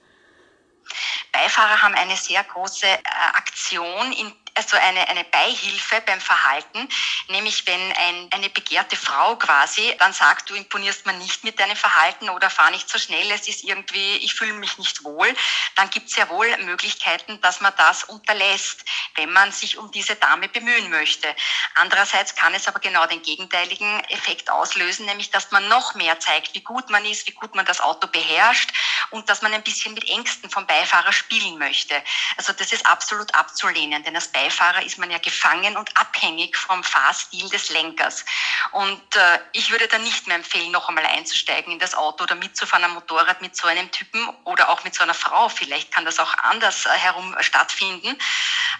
Beifahrer 1.32 1.82
haben 1.82 1.94
eine 1.94 2.16
sehr 2.16 2.44
große 2.44 2.86
äh, 2.86 3.00
Aktion 3.34 4.12
in 4.12 4.32
also 4.56 4.76
eine, 4.78 5.06
eine 5.08 5.24
Beihilfe 5.24 6.00
beim 6.06 6.20
Verhalten, 6.20 6.88
nämlich 7.28 7.66
wenn 7.66 7.92
ein, 7.92 8.28
eine 8.32 8.48
begehrte 8.48 8.96
Frau 8.96 9.36
quasi 9.36 9.94
dann 9.98 10.14
sagt, 10.14 10.48
du 10.48 10.54
imponierst 10.54 11.04
mir 11.04 11.12
nicht 11.12 11.44
mit 11.44 11.60
deinem 11.60 11.76
Verhalten 11.76 12.30
oder 12.30 12.48
fahr 12.48 12.70
nicht 12.70 12.88
so 12.88 12.98
schnell, 12.98 13.30
es 13.30 13.48
ist 13.48 13.64
irgendwie, 13.64 14.16
ich 14.16 14.34
fühle 14.34 14.54
mich 14.54 14.78
nicht 14.78 15.04
wohl, 15.04 15.28
dann 15.74 15.90
gibt 15.90 16.08
es 16.08 16.16
ja 16.16 16.28
wohl 16.30 16.56
Möglichkeiten, 16.58 17.38
dass 17.42 17.60
man 17.60 17.72
das 17.76 18.04
unterlässt, 18.04 18.84
wenn 19.16 19.30
man 19.30 19.52
sich 19.52 19.76
um 19.76 19.90
diese 19.90 20.16
Dame 20.16 20.48
bemühen 20.48 20.88
möchte. 20.90 21.34
Andererseits 21.74 22.34
kann 22.34 22.54
es 22.54 22.66
aber 22.66 22.80
genau 22.80 23.06
den 23.06 23.22
gegenteiligen 23.22 24.00
Effekt 24.04 24.48
auslösen, 24.50 25.04
nämlich 25.04 25.30
dass 25.30 25.50
man 25.50 25.68
noch 25.68 25.94
mehr 25.94 26.18
zeigt, 26.18 26.54
wie 26.54 26.62
gut 26.62 26.88
man 26.88 27.04
ist, 27.04 27.26
wie 27.26 27.32
gut 27.32 27.54
man 27.54 27.66
das 27.66 27.80
Auto 27.80 28.06
beherrscht 28.06 28.70
und 29.10 29.28
dass 29.28 29.42
man 29.42 29.52
ein 29.52 29.62
bisschen 29.62 29.92
mit 29.92 30.08
Ängsten 30.08 30.48
vom 30.48 30.66
Beifahrer 30.66 31.12
spielen 31.12 31.58
möchte. 31.58 32.02
Also 32.38 32.54
das 32.54 32.72
ist 32.72 32.86
absolut 32.86 33.34
abzulehnen, 33.34 34.02
denn 34.02 34.14
das 34.14 34.28
Beifahrer 34.28 34.45
Beifahrer 34.46 34.84
ist 34.84 34.98
man 34.98 35.10
ja 35.10 35.18
gefangen 35.18 35.76
und 35.76 35.96
abhängig 35.96 36.56
vom 36.56 36.84
Fahrstil 36.84 37.48
des 37.48 37.70
Lenkers. 37.70 38.24
Und 38.70 39.16
äh, 39.16 39.38
ich 39.52 39.72
würde 39.72 39.88
dann 39.88 40.04
nicht 40.04 40.28
mehr 40.28 40.36
empfehlen, 40.36 40.70
noch 40.70 40.88
einmal 40.88 41.04
einzusteigen 41.04 41.72
in 41.72 41.80
das 41.80 41.96
Auto 41.96 42.22
oder 42.24 42.36
mitzufahren 42.36 42.84
am 42.84 42.94
Motorrad 42.94 43.42
mit 43.42 43.56
so 43.56 43.66
einem 43.66 43.90
Typen 43.90 44.20
oder 44.44 44.68
auch 44.68 44.84
mit 44.84 44.94
so 44.94 45.02
einer 45.02 45.14
Frau. 45.14 45.48
Vielleicht 45.48 45.92
kann 45.92 46.04
das 46.04 46.20
auch 46.20 46.32
anders 46.38 46.86
äh, 46.86 46.90
herum 46.90 47.34
stattfinden, 47.40 48.16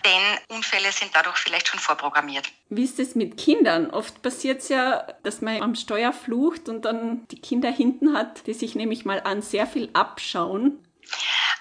denn 0.05 0.57
Unfälle 0.57 0.93
sind 0.93 1.11
dadurch 1.15 1.39
vielleicht 1.39 1.67
schon 1.67 1.81
vorprogrammiert. 1.81 2.49
Wie 2.69 2.85
ist 2.85 3.01
es 3.01 3.17
mit 3.17 3.37
Kindern? 3.37 3.91
Oft 3.91 4.23
passiert 4.23 4.63
es 4.63 4.69
ja, 4.69 5.05
dass 5.25 5.41
man 5.41 5.63
am 5.63 5.75
Steuer 5.75 6.13
flucht 6.13 6.69
und 6.69 6.83
dann 6.85 7.27
die 7.29 7.41
Kinder 7.41 7.73
hinten 7.73 8.17
hat, 8.17 8.47
die 8.47 8.55
sich 8.55 8.77
nämlich 8.77 9.05
mal 9.05 9.21
an 9.25 9.43
sehr 9.43 9.67
viel 9.67 9.91
abschauen. 9.95 10.86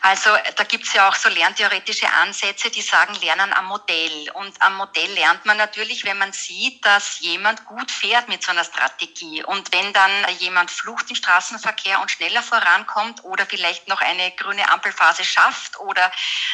Also 0.02 0.30
da 0.56 0.64
gibt 0.66 0.86
es 0.86 0.94
ja 0.94 1.10
auch 1.10 1.16
so 1.16 1.30
lerntheoretische 1.30 2.08
Ansätze, 2.22 2.70
die 2.70 2.84
sagen, 2.84 3.16
lernen 3.24 3.52
am 3.54 3.66
Modell. 3.66 4.30
Und 4.36 4.62
am 4.62 4.76
Modell 4.76 5.12
lernt 5.14 5.46
man 5.48 5.58
natürlich, 5.58 6.06
wenn 6.06 6.20
man 6.20 6.32
sieht, 6.32 6.86
dass 6.86 7.22
jemand 7.22 7.66
gut 7.66 7.90
fährt 7.90 8.28
mit 8.28 8.44
so 8.44 8.52
einer 8.52 8.64
Strategie. 8.64 9.44
Und 9.44 9.74
wenn 9.74 9.94
dann 9.94 10.12
jemand 10.38 10.70
flucht 10.70 11.10
im 11.10 11.16
Straßenverkehr 11.16 12.00
und 12.02 12.12
schneller 12.12 12.44
vorankommt 12.44 13.24
oder 13.24 13.48
vielleicht 13.48 13.88
noch 13.88 14.00
eine 14.00 14.32
grüne 14.36 14.70
Ampelphase 14.72 15.26
schafft 15.26 15.80
oder 15.80 16.12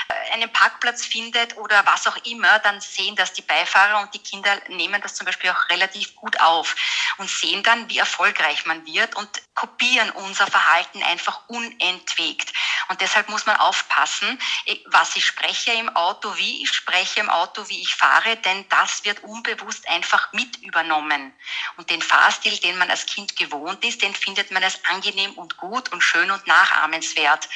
äh, 0.07 0.33
einen 0.33 0.51
Parkplatz 0.53 1.05
findet 1.05 1.57
oder 1.57 1.85
was 1.85 2.07
auch 2.07 2.17
immer, 2.23 2.59
dann 2.59 2.79
sehen 2.79 3.17
das 3.17 3.33
die 3.33 3.41
Beifahrer 3.41 4.01
und 4.01 4.13
die 4.13 4.23
Kinder 4.23 4.55
nehmen 4.69 5.01
das 5.01 5.15
zum 5.15 5.25
Beispiel 5.25 5.49
auch 5.49 5.69
relativ 5.69 6.15
gut 6.15 6.39
auf 6.39 6.73
und 7.17 7.29
sehen 7.29 7.63
dann, 7.63 7.89
wie 7.89 7.97
erfolgreich 7.97 8.65
man 8.65 8.85
wird 8.85 9.13
und 9.17 9.29
kopieren 9.55 10.09
unser 10.11 10.47
Verhalten 10.47 11.03
einfach 11.03 11.41
unentwegt. 11.47 12.53
Und 12.91 12.99
deshalb 12.99 13.29
muss 13.29 13.45
man 13.45 13.55
aufpassen, 13.55 14.37
eh, 14.65 14.77
was 14.87 15.15
ich 15.15 15.25
spreche 15.25 15.71
im 15.71 15.87
Auto, 15.95 16.27
wie 16.35 16.61
ich 16.61 16.73
spreche 16.73 17.21
im 17.21 17.29
Auto, 17.29 17.63
wie 17.69 17.79
ich 17.79 17.95
fahre, 17.95 18.35
denn 18.35 18.65
das 18.67 19.05
wird 19.05 19.23
unbewusst 19.23 19.87
einfach 19.87 20.33
mit 20.33 20.57
übernommen. 20.57 21.31
Und 21.77 21.89
den 21.89 22.01
Fahrstil, 22.01 22.57
den 22.57 22.77
man 22.77 22.89
als 22.89 23.05
Kind 23.05 23.37
gewohnt 23.37 23.85
ist, 23.85 24.01
den 24.01 24.13
findet 24.13 24.51
man 24.51 24.61
als 24.61 24.81
angenehm 24.91 25.31
und 25.35 25.55
gut 25.55 25.89
und 25.93 26.01
schön 26.01 26.29
und 26.31 26.45
nachahmenswert. 26.47 27.47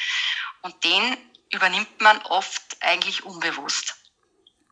Und 0.62 0.82
den 0.84 1.18
übernimmt 1.52 2.00
man 2.00 2.16
oft 2.22 2.78
eigentlich 2.80 3.26
unbewusst. 3.26 3.94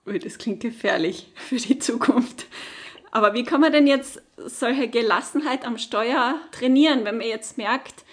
Das 0.06 0.38
klingt 0.38 0.60
gefährlich 0.60 1.26
für 1.46 1.56
die 1.56 1.78
Zukunft. 1.78 2.46
Aber 3.10 3.34
wie 3.34 3.44
kann 3.44 3.60
man 3.60 3.70
denn 3.70 3.86
jetzt 3.86 4.22
solche 4.38 4.88
Gelassenheit 4.88 5.66
am 5.66 5.76
Steuer 5.76 6.40
trainieren, 6.52 7.04
wenn 7.04 7.18
man 7.18 7.26
jetzt 7.26 7.58
merkt, 7.58 8.03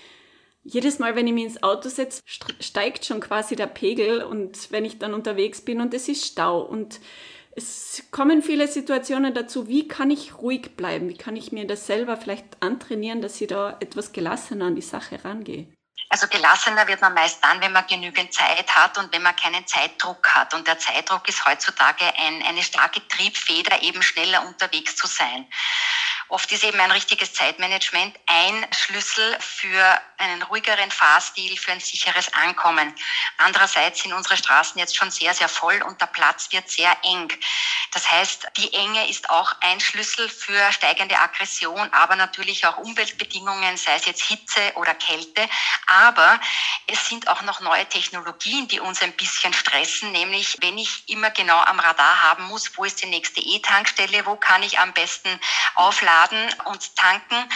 jedes 0.63 0.99
Mal, 0.99 1.15
wenn 1.15 1.27
ich 1.27 1.33
mich 1.33 1.45
ins 1.45 1.63
Auto 1.63 1.89
setze, 1.89 2.21
steigt 2.59 3.05
schon 3.05 3.19
quasi 3.19 3.55
der 3.55 3.67
Pegel 3.67 4.23
und 4.23 4.71
wenn 4.71 4.85
ich 4.85 4.99
dann 4.99 5.13
unterwegs 5.13 5.61
bin 5.61 5.81
und 5.81 5.93
es 5.93 6.07
ist 6.07 6.25
Stau 6.25 6.61
und 6.61 6.99
es 7.53 8.03
kommen 8.11 8.41
viele 8.41 8.67
Situationen 8.67 9.33
dazu, 9.33 9.67
wie 9.67 9.87
kann 9.87 10.09
ich 10.09 10.37
ruhig 10.37 10.77
bleiben? 10.77 11.09
Wie 11.09 11.17
kann 11.17 11.35
ich 11.35 11.51
mir 11.51 11.67
das 11.67 11.85
selber 11.85 12.15
vielleicht 12.15 12.61
antrainieren, 12.61 13.21
dass 13.21 13.41
ich 13.41 13.47
da 13.47 13.75
etwas 13.79 14.13
gelassener 14.13 14.65
an 14.65 14.75
die 14.75 14.81
Sache 14.81 15.23
rangehe? 15.25 15.67
Also 16.09 16.27
gelassener 16.27 16.87
wird 16.87 17.01
man 17.01 17.13
meist 17.13 17.43
dann, 17.43 17.61
wenn 17.61 17.71
man 17.71 17.87
genügend 17.87 18.33
Zeit 18.33 18.69
hat 18.75 18.97
und 18.97 19.13
wenn 19.13 19.23
man 19.23 19.35
keinen 19.35 19.65
Zeitdruck 19.65 20.27
hat. 20.35 20.53
Und 20.53 20.67
der 20.67 20.77
Zeitdruck 20.77 21.27
ist 21.29 21.45
heutzutage 21.45 22.03
ein, 22.17 22.43
eine 22.43 22.61
starke 22.63 23.05
Triebfeder, 23.07 23.81
eben 23.81 24.01
schneller 24.01 24.45
unterwegs 24.45 24.97
zu 24.97 25.07
sein. 25.07 25.47
Oft 26.31 26.49
ist 26.53 26.63
eben 26.63 26.79
ein 26.79 26.91
richtiges 26.91 27.33
Zeitmanagement 27.33 28.17
ein 28.25 28.65
Schlüssel 28.71 29.37
für 29.41 30.01
einen 30.17 30.41
ruhigeren 30.43 30.89
Fahrstil, 30.89 31.57
für 31.57 31.73
ein 31.73 31.81
sicheres 31.81 32.31
Ankommen. 32.33 32.95
Andererseits 33.37 34.01
sind 34.01 34.13
unsere 34.13 34.37
Straßen 34.37 34.79
jetzt 34.79 34.95
schon 34.95 35.11
sehr, 35.11 35.33
sehr 35.33 35.49
voll 35.49 35.81
und 35.81 35.99
der 35.99 36.05
Platz 36.05 36.47
wird 36.53 36.69
sehr 36.69 36.95
eng. 37.03 37.33
Das 37.91 38.09
heißt, 38.09 38.47
die 38.55 38.73
Enge 38.73 39.09
ist 39.09 39.29
auch 39.29 39.51
ein 39.59 39.81
Schlüssel 39.81 40.29
für 40.29 40.71
steigende 40.71 41.19
Aggression, 41.19 41.91
aber 41.91 42.15
natürlich 42.15 42.65
auch 42.65 42.77
Umweltbedingungen, 42.77 43.75
sei 43.75 43.95
es 43.95 44.05
jetzt 44.05 44.23
Hitze 44.23 44.71
oder 44.75 44.93
Kälte. 44.93 45.49
Aber 45.87 46.39
es 46.87 47.09
sind 47.09 47.27
auch 47.27 47.41
noch 47.41 47.59
neue 47.59 47.85
Technologien, 47.89 48.69
die 48.69 48.79
uns 48.79 49.01
ein 49.01 49.11
bisschen 49.13 49.53
stressen, 49.53 50.13
nämlich 50.13 50.55
wenn 50.61 50.77
ich 50.77 51.09
immer 51.09 51.29
genau 51.31 51.59
am 51.59 51.81
Radar 51.81 52.21
haben 52.21 52.45
muss, 52.45 52.77
wo 52.77 52.85
ist 52.85 53.03
die 53.03 53.07
nächste 53.07 53.41
E-Tankstelle, 53.41 54.25
wo 54.25 54.37
kann 54.37 54.63
ich 54.63 54.79
am 54.79 54.93
besten 54.93 55.37
aufladen, 55.75 56.20
laden 56.21 56.49
und 56.65 56.95
tanken, 56.95 57.49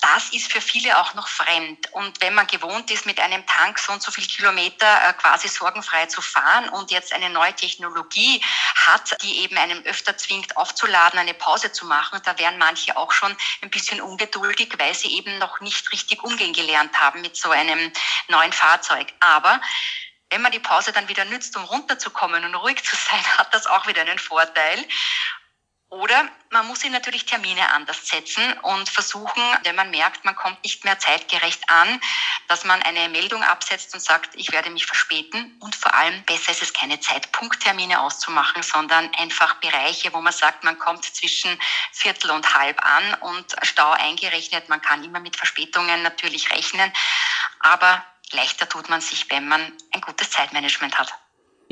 das 0.00 0.30
ist 0.30 0.52
für 0.52 0.60
viele 0.60 0.98
auch 0.98 1.14
noch 1.14 1.28
fremd. 1.28 1.92
Und 1.92 2.20
wenn 2.20 2.34
man 2.34 2.46
gewohnt 2.48 2.90
ist, 2.90 3.06
mit 3.06 3.20
einem 3.20 3.46
Tank 3.46 3.78
so 3.78 3.92
und 3.92 4.02
so 4.02 4.10
viel 4.10 4.26
Kilometer 4.26 5.08
äh, 5.08 5.12
quasi 5.12 5.46
sorgenfrei 5.46 6.06
zu 6.06 6.20
fahren 6.20 6.68
und 6.70 6.90
jetzt 6.90 7.12
eine 7.12 7.30
neue 7.30 7.54
Technologie 7.54 8.42
hat, 8.74 9.16
die 9.22 9.40
eben 9.40 9.56
einem 9.56 9.80
öfter 9.84 10.16
zwingt, 10.16 10.56
aufzuladen, 10.56 11.20
eine 11.20 11.34
Pause 11.34 11.70
zu 11.70 11.86
machen, 11.86 12.20
da 12.24 12.36
wären 12.38 12.58
manche 12.58 12.96
auch 12.96 13.12
schon 13.12 13.34
ein 13.62 13.70
bisschen 13.70 14.00
ungeduldig, 14.00 14.74
weil 14.78 14.94
sie 14.94 15.16
eben 15.16 15.38
noch 15.38 15.60
nicht 15.60 15.92
richtig 15.92 16.24
umgehen 16.24 16.52
gelernt 16.52 16.98
haben 16.98 17.20
mit 17.20 17.36
so 17.36 17.50
einem 17.50 17.92
neuen 18.26 18.52
Fahrzeug. 18.52 19.06
Aber 19.20 19.60
wenn 20.30 20.42
man 20.42 20.50
die 20.50 20.58
Pause 20.58 20.92
dann 20.92 21.08
wieder 21.08 21.26
nützt, 21.26 21.56
um 21.56 21.62
runterzukommen 21.64 22.44
und 22.44 22.54
ruhig 22.56 22.82
zu 22.82 22.96
sein, 22.96 23.24
hat 23.38 23.54
das 23.54 23.66
auch 23.66 23.86
wieder 23.86 24.00
einen 24.00 24.18
Vorteil. 24.18 24.84
Oder 25.92 26.26
man 26.48 26.66
muss 26.68 26.80
sich 26.80 26.90
natürlich 26.90 27.26
Termine 27.26 27.70
anders 27.74 28.06
setzen 28.06 28.50
und 28.60 28.88
versuchen, 28.88 29.42
wenn 29.64 29.76
man 29.76 29.90
merkt, 29.90 30.24
man 30.24 30.34
kommt 30.34 30.64
nicht 30.64 30.84
mehr 30.84 30.98
zeitgerecht 30.98 31.68
an, 31.68 32.00
dass 32.48 32.64
man 32.64 32.80
eine 32.80 33.10
Meldung 33.10 33.42
absetzt 33.42 33.92
und 33.92 34.00
sagt, 34.00 34.34
ich 34.34 34.52
werde 34.52 34.70
mich 34.70 34.86
verspäten. 34.86 35.54
Und 35.60 35.76
vor 35.76 35.92
allem 35.92 36.22
besser 36.22 36.52
ist 36.52 36.62
es, 36.62 36.72
keine 36.72 36.98
Zeitpunkttermine 36.98 38.00
auszumachen, 38.00 38.62
sondern 38.62 39.14
einfach 39.16 39.56
Bereiche, 39.56 40.14
wo 40.14 40.22
man 40.22 40.32
sagt, 40.32 40.64
man 40.64 40.78
kommt 40.78 41.04
zwischen 41.04 41.60
Viertel 41.92 42.30
und 42.30 42.54
halb 42.54 42.82
an 42.82 43.12
und 43.20 43.54
Stau 43.60 43.90
eingerechnet. 43.90 44.70
Man 44.70 44.80
kann 44.80 45.04
immer 45.04 45.20
mit 45.20 45.36
Verspätungen 45.36 46.02
natürlich 46.02 46.50
rechnen, 46.52 46.90
aber 47.60 48.02
leichter 48.30 48.66
tut 48.66 48.88
man 48.88 49.02
sich, 49.02 49.28
wenn 49.28 49.46
man 49.46 49.60
ein 49.92 50.00
gutes 50.00 50.30
Zeitmanagement 50.30 50.98
hat. 50.98 51.12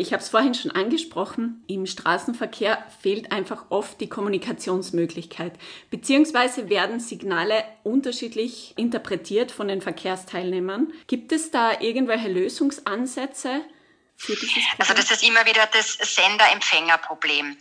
Ich 0.00 0.14
habe 0.14 0.22
es 0.22 0.30
vorhin 0.30 0.54
schon 0.54 0.70
angesprochen, 0.70 1.62
im 1.66 1.84
Straßenverkehr 1.84 2.78
fehlt 3.02 3.32
einfach 3.32 3.66
oft 3.68 4.00
die 4.00 4.08
Kommunikationsmöglichkeit, 4.08 5.52
beziehungsweise 5.90 6.70
werden 6.70 7.00
Signale 7.00 7.62
unterschiedlich 7.82 8.72
interpretiert 8.78 9.52
von 9.52 9.68
den 9.68 9.82
Verkehrsteilnehmern. 9.82 10.90
Gibt 11.06 11.32
es 11.32 11.50
da 11.50 11.82
irgendwelche 11.82 12.32
Lösungsansätze? 12.32 13.60
Für 14.20 14.36
dieses 14.36 14.52
Problem? 14.52 14.76
Also 14.78 14.94
das 14.94 15.10
ist 15.10 15.22
immer 15.22 15.44
wieder 15.46 15.66
das 15.66 15.94
Sender-Empfänger-Problem. 15.94 17.56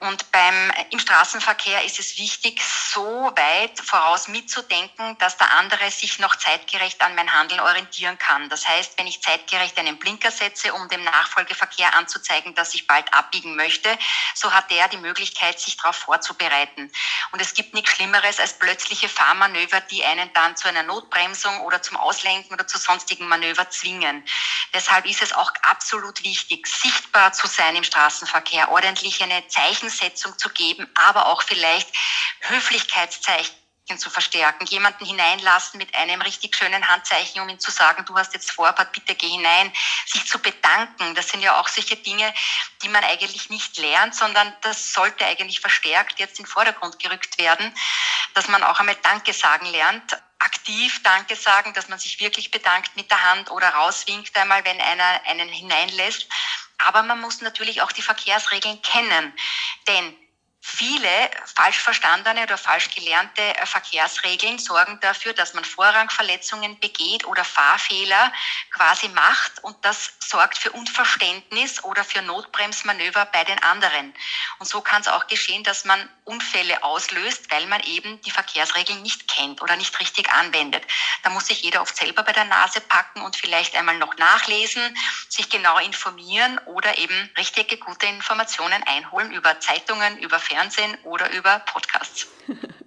Und 0.00 0.30
beim, 0.32 0.72
im 0.90 0.98
Straßenverkehr 0.98 1.84
ist 1.84 1.98
es 1.98 2.16
wichtig, 2.18 2.62
so 2.62 3.32
weit 3.36 3.80
voraus 3.80 4.28
mitzudenken, 4.28 5.18
dass 5.18 5.36
der 5.36 5.50
andere 5.52 5.90
sich 5.90 6.18
noch 6.18 6.36
zeitgerecht 6.36 7.00
an 7.02 7.14
mein 7.14 7.32
Handeln 7.32 7.60
orientieren 7.60 8.16
kann. 8.18 8.48
Das 8.48 8.68
heißt, 8.68 8.98
wenn 8.98 9.06
ich 9.06 9.22
zeitgerecht 9.22 9.78
einen 9.78 9.98
Blinker 9.98 10.30
setze, 10.30 10.72
um 10.74 10.88
dem 10.88 11.02
Nachfolgeverkehr 11.02 11.94
anzuzeigen, 11.96 12.54
dass 12.54 12.74
ich 12.74 12.86
bald 12.86 13.12
abbiegen 13.12 13.56
möchte, 13.56 13.98
so 14.34 14.52
hat 14.52 14.70
der 14.70 14.88
die 14.88 14.98
Möglichkeit, 14.98 15.58
sich 15.58 15.76
darauf 15.76 15.96
vorzubereiten. 15.96 16.92
Und 17.32 17.40
es 17.40 17.54
gibt 17.54 17.74
nichts 17.74 17.92
Schlimmeres 17.92 18.38
als 18.38 18.58
plötzliche 18.58 19.08
Fahrmanöver, 19.08 19.80
die 19.80 20.04
einen 20.04 20.32
dann 20.34 20.56
zu 20.56 20.68
einer 20.68 20.82
Notbremsung 20.84 21.60
oder 21.62 21.82
zum 21.82 21.96
Auslenken 21.96 22.52
oder 22.52 22.66
zu 22.66 22.78
sonstigen 22.78 23.26
Manöver 23.26 23.68
zwingen. 23.70 24.24
Deshalb 24.72 25.06
ist 25.06 25.22
es 25.22 25.32
auch 25.32 25.52
absolut 25.62 26.03
absolut 26.04 26.22
wichtig, 26.24 26.66
sichtbar 26.66 27.32
zu 27.32 27.46
sein 27.46 27.76
im 27.76 27.84
Straßenverkehr, 27.84 28.70
ordentlich 28.70 29.22
eine 29.22 29.48
Zeichensetzung 29.48 30.36
zu 30.36 30.50
geben, 30.50 30.86
aber 30.94 31.26
auch 31.26 31.42
vielleicht 31.42 31.88
Höflichkeitszeichen 32.40 33.54
zu 33.96 34.10
verstärken, 34.10 34.66
jemanden 34.66 35.06
hineinlassen 35.06 35.78
mit 35.78 35.94
einem 35.94 36.20
richtig 36.20 36.56
schönen 36.56 36.86
Handzeichen, 36.86 37.40
um 37.40 37.48
ihm 37.48 37.58
zu 37.58 37.70
sagen, 37.70 38.04
du 38.04 38.16
hast 38.16 38.34
jetzt 38.34 38.50
Vorfahrt, 38.50 38.92
bitte 38.92 39.14
geh 39.14 39.28
hinein, 39.28 39.72
sich 40.06 40.26
zu 40.26 40.38
bedanken. 40.38 41.14
Das 41.14 41.28
sind 41.28 41.40
ja 41.40 41.58
auch 41.58 41.68
solche 41.68 41.96
Dinge, 41.96 42.34
die 42.82 42.88
man 42.88 43.04
eigentlich 43.04 43.48
nicht 43.48 43.78
lernt, 43.78 44.14
sondern 44.14 44.54
das 44.60 44.92
sollte 44.92 45.24
eigentlich 45.24 45.60
verstärkt 45.60 46.18
jetzt 46.18 46.38
in 46.38 46.44
den 46.44 46.50
Vordergrund 46.50 46.98
gerückt 46.98 47.38
werden, 47.38 47.74
dass 48.34 48.48
man 48.48 48.62
auch 48.62 48.78
einmal 48.78 48.96
Danke 49.02 49.32
sagen 49.32 49.66
lernt 49.66 50.18
aktiv 50.44 51.02
Danke 51.02 51.36
sagen, 51.36 51.72
dass 51.74 51.88
man 51.88 51.98
sich 51.98 52.20
wirklich 52.20 52.50
bedankt 52.50 52.96
mit 52.96 53.10
der 53.10 53.22
Hand 53.22 53.50
oder 53.50 53.68
rauswinkt 53.70 54.36
einmal, 54.36 54.64
wenn 54.64 54.80
einer 54.80 55.20
einen 55.26 55.48
hineinlässt. 55.48 56.28
Aber 56.78 57.02
man 57.02 57.20
muss 57.20 57.40
natürlich 57.40 57.82
auch 57.82 57.92
die 57.92 58.02
Verkehrsregeln 58.02 58.80
kennen. 58.82 59.32
Denn 59.88 60.16
Viele 60.66 61.30
falsch 61.54 61.76
verstandene 61.76 62.42
oder 62.44 62.56
falsch 62.56 62.88
gelernte 62.94 63.42
äh, 63.42 63.66
Verkehrsregeln 63.66 64.58
sorgen 64.58 64.98
dafür, 65.00 65.34
dass 65.34 65.52
man 65.52 65.62
Vorrangverletzungen 65.62 66.80
begeht 66.80 67.26
oder 67.26 67.44
Fahrfehler 67.44 68.32
quasi 68.70 69.10
macht 69.10 69.62
und 69.62 69.76
das 69.84 70.14
sorgt 70.20 70.56
für 70.56 70.72
Unverständnis 70.72 71.84
oder 71.84 72.02
für 72.02 72.22
Notbremsmanöver 72.22 73.26
bei 73.26 73.44
den 73.44 73.62
anderen. 73.62 74.14
Und 74.58 74.66
so 74.66 74.80
kann 74.80 75.02
es 75.02 75.08
auch 75.08 75.26
geschehen, 75.26 75.64
dass 75.64 75.84
man 75.84 76.08
Unfälle 76.24 76.82
auslöst, 76.82 77.50
weil 77.50 77.66
man 77.66 77.82
eben 77.82 78.22
die 78.22 78.30
Verkehrsregeln 78.30 79.02
nicht 79.02 79.28
kennt 79.28 79.60
oder 79.60 79.76
nicht 79.76 80.00
richtig 80.00 80.32
anwendet. 80.32 80.82
Da 81.24 81.28
muss 81.28 81.46
sich 81.46 81.62
jeder 81.62 81.82
oft 81.82 81.94
selber 81.94 82.22
bei 82.22 82.32
der 82.32 82.46
Nase 82.46 82.80
packen 82.80 83.20
und 83.20 83.36
vielleicht 83.36 83.76
einmal 83.76 83.98
noch 83.98 84.16
nachlesen, 84.16 84.96
sich 85.28 85.50
genau 85.50 85.78
informieren 85.78 86.58
oder 86.64 86.96
eben 86.96 87.30
richtige 87.36 87.76
gute 87.76 88.06
Informationen 88.06 88.82
einholen 88.84 89.30
über 89.30 89.60
Zeitungen, 89.60 90.16
über 90.16 90.38
Fernsehen 90.38 90.53
oder 91.04 91.30
über 91.32 91.60
Podcasts. 91.60 92.28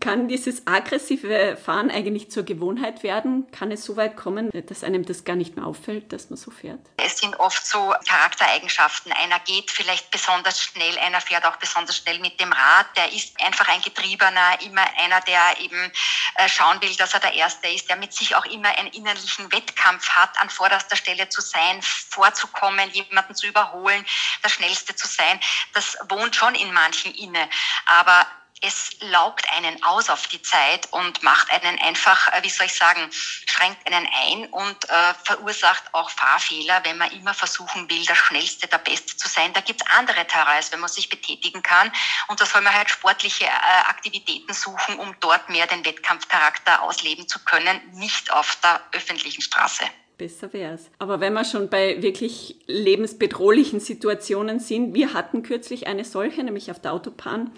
Kann 0.00 0.28
dieses 0.28 0.66
aggressive 0.66 1.56
Fahren 1.56 1.90
eigentlich 1.90 2.30
zur 2.30 2.44
Gewohnheit 2.44 3.02
werden? 3.02 3.50
Kann 3.50 3.72
es 3.72 3.84
so 3.84 3.96
weit 3.96 4.16
kommen, 4.16 4.50
dass 4.66 4.84
einem 4.84 5.04
das 5.04 5.24
gar 5.24 5.36
nicht 5.36 5.56
mehr 5.56 5.66
auffällt, 5.66 6.12
dass 6.12 6.30
man 6.30 6.36
so 6.36 6.50
fährt? 6.50 6.80
Es 6.96 7.18
sind 7.18 7.38
oft 7.40 7.66
so 7.66 7.94
Charaktereigenschaften. 8.06 9.12
Einer 9.12 9.40
geht 9.40 9.70
vielleicht 9.70 10.10
besonders 10.10 10.62
schnell, 10.62 10.98
einer 10.98 11.20
fährt 11.20 11.44
auch 11.44 11.56
besonders 11.56 11.96
schnell 11.96 12.20
mit 12.20 12.38
dem 12.40 12.52
Rad. 12.52 12.86
Der 12.96 13.12
ist 13.12 13.40
einfach 13.44 13.68
ein 13.68 13.82
Getriebener, 13.82 14.60
immer 14.64 14.84
einer, 15.02 15.20
der 15.22 15.60
eben 15.60 15.92
äh, 16.36 16.48
schauen 16.48 16.80
will, 16.80 16.94
dass 16.96 17.14
er 17.14 17.20
der 17.20 17.34
Erste 17.34 17.68
ist, 17.68 17.88
der 17.88 17.96
mit 17.96 18.12
sich 18.12 18.36
auch 18.36 18.44
immer 18.46 18.68
einen 18.78 18.88
innerlichen 18.88 19.50
Wettkampf 19.52 20.08
hat, 20.10 20.40
an 20.40 20.48
vorderster 20.48 20.96
Stelle 20.96 21.28
zu 21.28 21.40
sein, 21.40 21.80
vorzukommen, 21.82 22.88
jemanden 22.90 23.34
zu 23.34 23.46
überholen, 23.46 24.04
der 24.44 24.48
Schnellste 24.48 24.94
zu 24.94 25.08
sein. 25.08 25.40
Das 25.74 25.98
wohnt 26.08 26.36
schon 26.36 26.54
in 26.54 26.72
manchen 26.72 27.12
inne. 27.14 27.48
Aber 27.86 28.26
es 28.60 28.96
laugt 29.00 29.46
einen 29.56 29.82
aus 29.82 30.10
auf 30.10 30.26
die 30.26 30.42
Zeit 30.42 30.88
und 30.92 31.22
macht 31.22 31.50
einen 31.52 31.78
einfach, 31.78 32.32
äh, 32.32 32.42
wie 32.42 32.48
soll 32.48 32.66
ich 32.66 32.74
sagen, 32.74 33.00
schränkt 33.10 33.86
einen 33.86 34.06
ein 34.06 34.46
und 34.50 34.88
äh, 34.88 35.14
verursacht 35.24 35.84
auch 35.92 36.10
Fahrfehler, 36.10 36.80
wenn 36.84 36.98
man 36.98 37.10
immer 37.12 37.34
versuchen 37.34 37.88
will, 37.88 38.04
der 38.04 38.16
Schnellste, 38.16 38.66
der 38.66 38.78
Beste 38.78 39.16
zu 39.16 39.28
sein. 39.28 39.52
Da 39.52 39.60
gibt's 39.60 39.84
andere 39.96 40.26
Terrains, 40.26 40.72
wenn 40.72 40.80
man 40.80 40.90
sich 40.90 41.08
betätigen 41.08 41.62
kann. 41.62 41.92
Und 42.28 42.40
da 42.40 42.46
soll 42.46 42.62
man 42.62 42.74
halt 42.74 42.90
sportliche 42.90 43.44
äh, 43.44 43.88
Aktivitäten 43.88 44.52
suchen, 44.52 44.98
um 44.98 45.14
dort 45.20 45.48
mehr 45.50 45.66
den 45.66 45.84
Wettkampfcharakter 45.84 46.82
ausleben 46.82 47.28
zu 47.28 47.38
können, 47.44 47.80
nicht 47.92 48.32
auf 48.32 48.56
der 48.62 48.80
öffentlichen 48.92 49.42
Straße. 49.42 49.84
Besser 50.16 50.52
wär's. 50.52 50.90
Aber 50.98 51.20
wenn 51.20 51.32
wir 51.32 51.44
schon 51.44 51.70
bei 51.70 52.02
wirklich 52.02 52.56
lebensbedrohlichen 52.66 53.78
Situationen 53.78 54.58
sind, 54.58 54.92
wir 54.92 55.14
hatten 55.14 55.44
kürzlich 55.44 55.86
eine 55.86 56.04
solche, 56.04 56.42
nämlich 56.42 56.72
auf 56.72 56.80
der 56.80 56.92
Autobahn. 56.92 57.52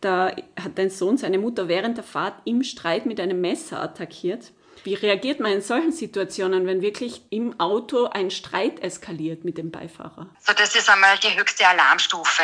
Da 0.00 0.30
hat 0.56 0.76
dein 0.76 0.90
Sohn 0.90 1.16
seine 1.16 1.38
Mutter 1.38 1.68
während 1.68 1.96
der 1.96 2.04
Fahrt 2.04 2.40
im 2.44 2.62
Streit 2.62 3.06
mit 3.06 3.20
einem 3.20 3.40
Messer 3.40 3.82
attackiert. 3.82 4.52
Wie 4.88 4.94
reagiert 4.94 5.38
man 5.38 5.52
in 5.52 5.60
solchen 5.60 5.92
Situationen, 5.92 6.66
wenn 6.66 6.80
wirklich 6.80 7.20
im 7.28 7.60
Auto 7.60 8.06
ein 8.06 8.30
Streit 8.30 8.80
eskaliert 8.80 9.44
mit 9.44 9.58
dem 9.58 9.70
Beifahrer? 9.70 10.30
So, 10.40 10.54
das 10.54 10.74
ist 10.74 10.88
einmal 10.88 11.18
die 11.18 11.38
höchste 11.38 11.68
Alarmstufe. 11.68 12.42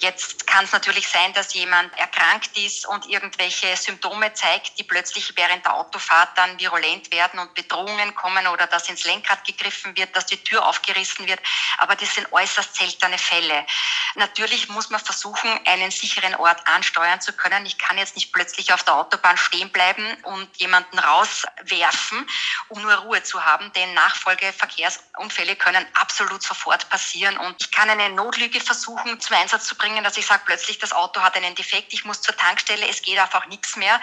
Jetzt 0.00 0.48
kann 0.48 0.64
es 0.64 0.72
natürlich 0.72 1.06
sein, 1.06 1.32
dass 1.34 1.54
jemand 1.54 1.96
erkrankt 1.96 2.58
ist 2.58 2.88
und 2.88 3.08
irgendwelche 3.08 3.76
Symptome 3.76 4.34
zeigt, 4.34 4.80
die 4.80 4.82
plötzlich 4.82 5.32
während 5.36 5.64
der 5.64 5.76
Autofahrt 5.76 6.36
dann 6.36 6.58
virulent 6.58 7.12
werden 7.12 7.38
und 7.38 7.54
Bedrohungen 7.54 8.16
kommen 8.16 8.48
oder 8.48 8.66
dass 8.66 8.88
ins 8.88 9.04
Lenkrad 9.04 9.44
gegriffen 9.44 9.96
wird, 9.96 10.16
dass 10.16 10.26
die 10.26 10.42
Tür 10.42 10.66
aufgerissen 10.66 11.28
wird. 11.28 11.38
Aber 11.78 11.94
das 11.94 12.12
sind 12.16 12.32
äußerst 12.32 12.74
seltene 12.74 13.16
Fälle. 13.16 13.64
Natürlich 14.16 14.68
muss 14.70 14.90
man 14.90 14.98
versuchen, 14.98 15.50
einen 15.66 15.90
sicheren 15.90 16.34
Ort 16.34 16.66
ansteuern 16.66 17.20
zu 17.20 17.32
können. 17.34 17.64
Ich 17.66 17.78
kann 17.78 17.98
jetzt 17.98 18.16
nicht 18.16 18.32
plötzlich 18.32 18.72
auf 18.72 18.82
der 18.82 18.96
Autobahn 18.96 19.36
stehen 19.36 19.70
bleiben 19.70 20.04
und 20.24 20.48
jemanden 20.56 20.98
raus 20.98 21.44
werfen, 21.78 22.26
um 22.68 22.82
nur 22.82 22.94
Ruhe 22.94 23.22
zu 23.22 23.44
haben, 23.44 23.72
denn 23.74 23.94
Nachfolgeverkehrsunfälle 23.94 25.56
können 25.56 25.86
absolut 25.94 26.42
sofort 26.42 26.88
passieren. 26.88 27.36
Und 27.38 27.56
ich 27.60 27.70
kann 27.70 27.90
eine 27.90 28.10
Notlüge 28.10 28.60
versuchen 28.60 29.20
zum 29.20 29.36
Einsatz 29.36 29.66
zu 29.66 29.76
bringen, 29.76 30.02
dass 30.04 30.16
ich 30.16 30.26
sage, 30.26 30.42
plötzlich 30.46 30.78
das 30.78 30.92
Auto 30.92 31.20
hat 31.20 31.36
einen 31.36 31.54
Defekt, 31.54 31.92
ich 31.92 32.04
muss 32.04 32.22
zur 32.22 32.36
Tankstelle, 32.36 32.88
es 32.88 33.02
geht 33.02 33.18
einfach 33.18 33.46
nichts 33.46 33.76
mehr, 33.76 34.00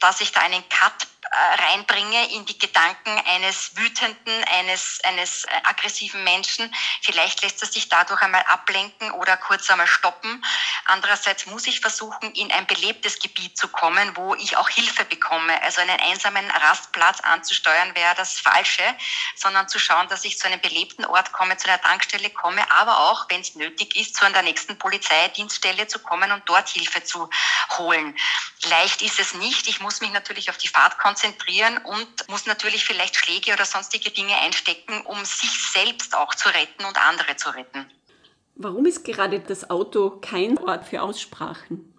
dass 0.00 0.20
ich 0.20 0.32
da 0.32 0.40
einen 0.40 0.66
Cut 0.68 1.08
äh, 1.30 1.62
reinbringe 1.62 2.32
in 2.32 2.46
die 2.46 2.58
Gedanken 2.58 3.10
eines 3.26 3.76
wütenden, 3.76 4.44
eines, 4.44 5.00
eines 5.04 5.44
äh, 5.44 5.48
aggressiven 5.64 6.24
Menschen. 6.24 6.74
Vielleicht 7.02 7.42
lässt 7.42 7.60
er 7.60 7.68
sich 7.68 7.88
dadurch 7.88 8.22
einmal 8.22 8.42
ablenken 8.44 9.10
oder 9.10 9.36
kurz 9.36 9.68
einmal 9.68 9.86
stoppen. 9.86 10.42
Andererseits 10.86 11.44
muss 11.46 11.66
ich 11.66 11.80
versuchen, 11.80 12.32
in 12.32 12.50
ein 12.50 12.66
belebtes 12.66 13.18
Gebiet 13.18 13.58
zu 13.58 13.68
kommen, 13.68 14.16
wo 14.16 14.34
ich 14.36 14.56
auch 14.56 14.70
Hilfe 14.70 15.04
bekomme. 15.04 15.60
Also 15.62 15.82
einen 15.82 16.00
einsamen 16.00 16.50
Rastplatz 16.50 17.20
anzusteuern 17.20 17.94
wäre 17.94 18.14
das 18.14 18.40
Falsche, 18.40 18.82
sondern 19.36 19.68
zu 19.68 19.78
schauen, 19.78 20.08
dass 20.08 20.24
ich 20.24 20.38
zu 20.38 20.46
einem 20.46 20.60
belebten 20.60 21.04
Ort 21.04 21.32
komme, 21.32 21.56
zu 21.58 21.68
einer 21.68 21.80
Tankstelle 21.80 22.30
komme, 22.30 22.70
aber 22.70 23.00
auch, 23.10 23.26
wenn 23.28 23.42
es 23.42 23.54
nötig 23.54 23.96
ist, 23.96 24.16
zu 24.16 24.24
einer 24.24 24.42
nächsten 24.42 24.78
Polizeidienststelle 24.78 25.88
zu 25.88 25.98
kommen 25.98 26.32
und 26.32 26.48
dort 26.48 26.68
Hilfe 26.68 27.04
zu 27.04 27.28
holen. 27.76 28.16
Leicht 28.64 29.02
ist 29.02 29.20
es 29.20 29.34
nicht. 29.34 29.68
Ich 29.68 29.80
muss 29.80 29.87
mich 30.00 30.12
natürlich 30.12 30.50
auf 30.50 30.58
die 30.58 30.68
Fahrt 30.68 30.98
konzentrieren 30.98 31.78
und 31.78 32.28
muss 32.28 32.46
natürlich 32.46 32.84
vielleicht 32.84 33.16
Schläge 33.16 33.52
oder 33.52 33.64
sonstige 33.64 34.10
Dinge 34.10 34.36
einstecken, 34.36 35.00
um 35.06 35.24
sich 35.24 35.50
selbst 35.72 36.14
auch 36.14 36.34
zu 36.34 36.48
retten 36.48 36.84
und 36.84 36.96
andere 37.08 37.36
zu 37.36 37.50
retten. 37.50 37.90
Warum 38.54 38.86
ist 38.86 39.04
gerade 39.04 39.40
das 39.40 39.70
Auto 39.70 40.10
kein 40.20 40.58
Ort 40.58 40.86
für 40.86 41.02
Aussprachen? 41.02 41.94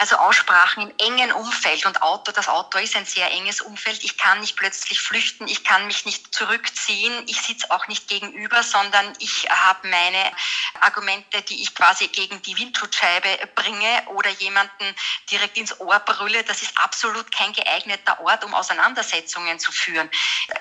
Also 0.00 0.16
Aussprachen 0.16 0.84
im 0.84 0.92
engen 0.98 1.30
Umfeld 1.30 1.84
und 1.84 2.00
Auto, 2.00 2.32
das 2.32 2.48
Auto 2.48 2.78
ist 2.78 2.96
ein 2.96 3.04
sehr 3.04 3.30
enges 3.32 3.60
Umfeld. 3.60 4.02
Ich 4.02 4.16
kann 4.16 4.40
nicht 4.40 4.56
plötzlich 4.56 4.98
flüchten, 4.98 5.46
ich 5.46 5.62
kann 5.62 5.86
mich 5.86 6.06
nicht 6.06 6.34
zurückziehen, 6.34 7.12
ich 7.26 7.42
sitze 7.42 7.70
auch 7.70 7.86
nicht 7.86 8.08
gegenüber, 8.08 8.62
sondern 8.62 9.12
ich 9.18 9.46
habe 9.50 9.86
meine 9.88 10.32
Argumente, 10.80 11.42
die 11.42 11.60
ich 11.60 11.74
quasi 11.74 12.08
gegen 12.08 12.40
die 12.40 12.56
Windschutzscheibe 12.56 13.46
bringe 13.54 14.02
oder 14.14 14.30
jemanden 14.30 14.96
direkt 15.30 15.58
ins 15.58 15.78
Ohr 15.80 15.98
brülle. 15.98 16.44
Das 16.44 16.62
ist 16.62 16.78
absolut 16.78 17.30
kein 17.30 17.52
geeigneter 17.52 18.20
Ort, 18.20 18.42
um 18.44 18.54
Auseinandersetzungen 18.54 19.58
zu 19.58 19.70
führen. 19.70 20.08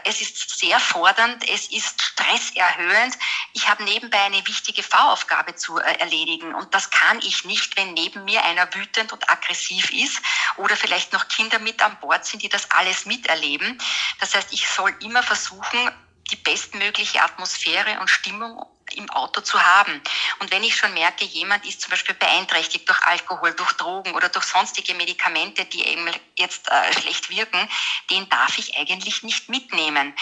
Es 0.04 0.20
ist 0.20 0.60
sehr 0.60 0.82
fordernd, 0.82 1.48
es 1.48 1.68
ist 1.68 2.18
stresserhöhend. 2.30 3.18
Ich 3.54 3.68
habe 3.68 3.84
nebenbei 3.84 4.20
eine 4.22 4.46
wichtige 4.48 4.84
Fahraufgabe 4.84 5.56
zu 5.56 5.78
äh, 5.80 6.00
erledigen 6.00 6.54
und 6.54 6.74
das 6.74 6.90
kann 6.90 7.20
ich 7.20 7.46
nicht, 7.46 7.78
wenn 7.78 7.94
neben 7.94 8.26
mir 8.26 8.44
einer 8.44 8.74
wütend 8.74 9.12
und 9.12 9.30
aggressiv 9.30 9.92
ist 9.92 10.22
oder 10.58 10.76
vielleicht 10.76 11.14
noch 11.14 11.28
Kinder 11.28 11.60
mit 11.60 11.82
an 11.82 11.98
Bord 12.00 12.26
sind, 12.26 12.44
die 12.44 12.50
das 12.50 12.70
alles 12.72 13.06
miterleben. 13.06 13.78
Das 14.20 14.36
heißt, 14.36 14.54
ich 14.54 14.68
soll 14.68 14.96
immer 15.02 15.24
versuchen, 15.24 15.92
die 16.30 16.36
bestmögliche 16.36 17.22
Atmosphäre 17.24 18.00
und 18.00 18.10
Stimmung 18.10 18.64
im 18.96 19.10
Auto 19.12 19.42
zu 19.42 19.62
haben. 19.62 20.02
Und 20.40 20.52
wenn 20.52 20.64
ich 20.64 20.76
schon 20.76 20.94
merke, 20.94 21.26
jemand 21.26 21.66
ist 21.66 21.82
zum 21.82 21.92
Beispiel 21.92 22.16
beeinträchtigt 22.16 22.88
durch 22.88 23.02
Alkohol, 23.04 23.54
durch 23.54 23.74
Drogen 23.74 24.14
oder 24.14 24.30
durch 24.30 24.46
sonstige 24.46 24.96
Medikamente, 24.96 25.66
die 25.66 25.86
eben 25.86 26.10
jetzt 26.38 26.70
äh, 26.70 26.94
schlecht 27.00 27.30
wirken, 27.30 27.70
den 28.10 28.28
darf 28.30 28.58
ich 28.58 28.78
eigentlich 28.78 29.24
nicht 29.24 29.50
mitnehmen. 29.50 30.16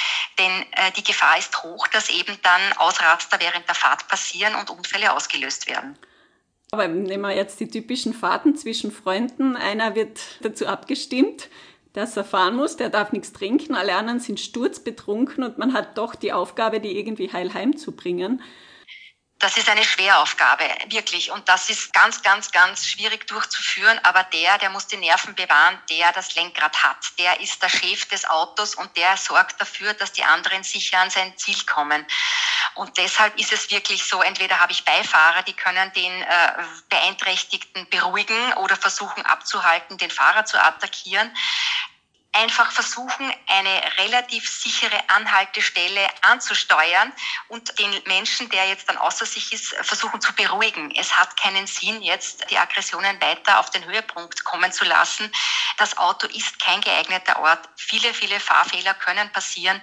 Denn 0.47 0.61
äh, 0.71 0.91
die 0.95 1.03
Gefahr 1.03 1.37
ist 1.37 1.63
hoch, 1.63 1.87
dass 1.87 2.09
eben 2.09 2.37
dann 2.43 2.61
Ausraster 2.77 3.39
während 3.39 3.67
der 3.67 3.75
Fahrt 3.75 4.07
passieren 4.07 4.55
und 4.55 4.69
Unfälle 4.69 5.13
ausgelöst 5.13 5.67
werden. 5.67 5.97
Aber 6.71 6.87
nehmen 6.87 7.23
wir 7.23 7.35
jetzt 7.35 7.59
die 7.59 7.69
typischen 7.69 8.13
Fahrten 8.13 8.55
zwischen 8.55 8.91
Freunden. 8.91 9.55
Einer 9.55 9.95
wird 9.95 10.19
dazu 10.41 10.67
abgestimmt, 10.67 11.49
dass 11.93 12.17
er 12.17 12.25
fahren 12.25 12.55
muss, 12.55 12.75
der 12.75 12.89
darf 12.89 13.11
nichts 13.11 13.33
trinken, 13.33 13.73
alle 13.73 13.95
anderen 13.95 14.19
sind 14.19 14.39
sturzbetrunken 14.39 15.43
und 15.43 15.57
man 15.57 15.73
hat 15.73 15.97
doch 15.97 16.13
die 16.13 16.33
Aufgabe, 16.33 16.79
die 16.79 16.97
irgendwie 16.97 17.31
heil 17.31 17.53
heimzubringen. 17.53 18.41
Das 19.39 19.55
ist 19.55 19.69
eine 19.69 19.83
Schweraufgabe, 19.83 20.67
wirklich. 20.87 21.29
Und 21.29 21.47
das 21.47 21.69
ist 21.69 21.93
ganz, 21.93 22.23
ganz, 22.23 22.51
ganz 22.51 22.87
schwierig 22.87 23.27
durchzuführen. 23.27 23.99
Aber 24.03 24.23
der, 24.23 24.57
der 24.57 24.71
muss 24.71 24.87
die 24.87 24.97
Nerven 24.97 25.35
bewahren, 25.35 25.79
der 25.91 26.11
das 26.11 26.33
Lenkrad 26.33 26.83
hat. 26.83 26.97
Der 27.19 27.39
ist 27.39 27.61
der 27.61 27.69
Chef 27.69 28.05
des 28.07 28.25
Autos 28.25 28.73
und 28.73 28.97
der 28.97 29.15
sorgt 29.15 29.61
dafür, 29.61 29.93
dass 29.93 30.11
die 30.11 30.23
anderen 30.23 30.63
sicher 30.63 30.99
an 30.99 31.11
sein 31.11 31.37
Ziel 31.37 31.63
kommen. 31.65 32.05
Und 32.73 32.97
deshalb 32.97 33.37
ist 33.39 33.53
es 33.53 33.69
wirklich 33.69 34.07
so, 34.07 34.23
entweder 34.23 34.59
habe 34.59 34.71
ich 34.71 34.83
Beifahrer, 34.83 35.43
die 35.43 35.53
können 35.53 35.93
den 35.93 36.21
äh, 36.23 36.53
Beeinträchtigten 36.89 37.87
beruhigen 37.89 38.53
oder 38.53 38.75
versuchen 38.75 39.23
abzuhalten, 39.25 39.99
den 39.99 40.11
Fahrer 40.11 40.45
zu 40.45 40.61
attackieren 40.61 41.31
einfach 42.37 42.71
versuchen, 42.71 43.33
eine 43.47 43.81
relativ 43.97 44.49
sichere 44.49 44.97
Anhaltestelle 45.09 46.07
anzusteuern 46.21 47.11
und 47.47 47.77
den 47.79 48.01
Menschen, 48.05 48.49
der 48.49 48.67
jetzt 48.67 48.87
dann 48.89 48.97
außer 48.97 49.25
sich 49.25 49.51
ist, 49.53 49.75
versuchen 49.81 50.21
zu 50.21 50.33
beruhigen. 50.33 50.93
Es 50.95 51.17
hat 51.17 51.35
keinen 51.37 51.67
Sinn, 51.67 52.01
jetzt 52.01 52.49
die 52.49 52.57
Aggressionen 52.57 53.19
weiter 53.21 53.59
auf 53.59 53.71
den 53.71 53.83
Höhepunkt 53.85 54.43
kommen 54.43 54.71
zu 54.71 54.85
lassen. 54.85 55.31
Das 55.77 55.97
Auto 55.97 56.27
ist 56.27 56.59
kein 56.59 56.81
geeigneter 56.81 57.39
Ort. 57.39 57.67
Viele, 57.75 58.13
viele 58.13 58.39
Fahrfehler 58.39 58.93
können 58.93 59.31
passieren. 59.31 59.81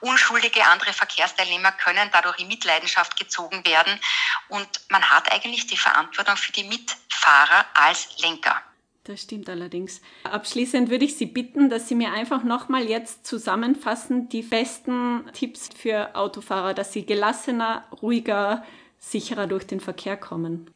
Unschuldige 0.00 0.64
andere 0.66 0.92
Verkehrsteilnehmer 0.92 1.72
können 1.72 2.10
dadurch 2.12 2.38
in 2.38 2.48
Mitleidenschaft 2.48 3.16
gezogen 3.16 3.64
werden. 3.64 4.00
Und 4.48 4.68
man 4.88 5.08
hat 5.10 5.30
eigentlich 5.30 5.66
die 5.66 5.76
Verantwortung 5.76 6.36
für 6.36 6.52
die 6.52 6.64
Mitfahrer 6.64 7.64
als 7.74 8.08
Lenker. 8.18 8.60
Das 9.04 9.22
stimmt 9.22 9.48
allerdings. 9.48 10.00
Abschließend 10.22 10.88
würde 10.88 11.04
ich 11.04 11.16
Sie 11.16 11.26
bitten, 11.26 11.68
dass 11.68 11.88
Sie 11.88 11.96
mir 11.96 12.12
einfach 12.12 12.44
nochmal 12.44 12.84
jetzt 12.84 13.26
zusammenfassen 13.26 14.28
die 14.28 14.42
besten 14.42 15.28
Tipps 15.32 15.70
für 15.76 16.14
Autofahrer, 16.14 16.72
dass 16.72 16.92
sie 16.92 17.04
gelassener, 17.04 17.84
ruhiger, 18.00 18.64
sicherer 19.00 19.48
durch 19.48 19.66
den 19.66 19.80
Verkehr 19.80 20.16
kommen. 20.16 20.72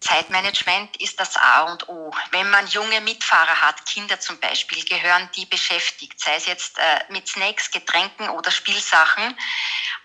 Zeitmanagement 0.00 1.00
ist 1.00 1.18
das 1.18 1.36
A 1.36 1.62
und 1.72 1.88
O. 1.88 2.12
Wenn 2.30 2.48
man 2.50 2.66
junge 2.68 3.00
Mitfahrer 3.00 3.62
hat, 3.62 3.86
Kinder 3.86 4.20
zum 4.20 4.38
Beispiel, 4.38 4.84
gehören 4.84 5.28
die 5.34 5.46
beschäftigt, 5.46 6.20
sei 6.20 6.36
es 6.36 6.46
jetzt 6.46 6.78
äh, 6.78 7.12
mit 7.12 7.26
Snacks, 7.26 7.70
Getränken 7.70 8.28
oder 8.28 8.50
Spielsachen. 8.50 9.34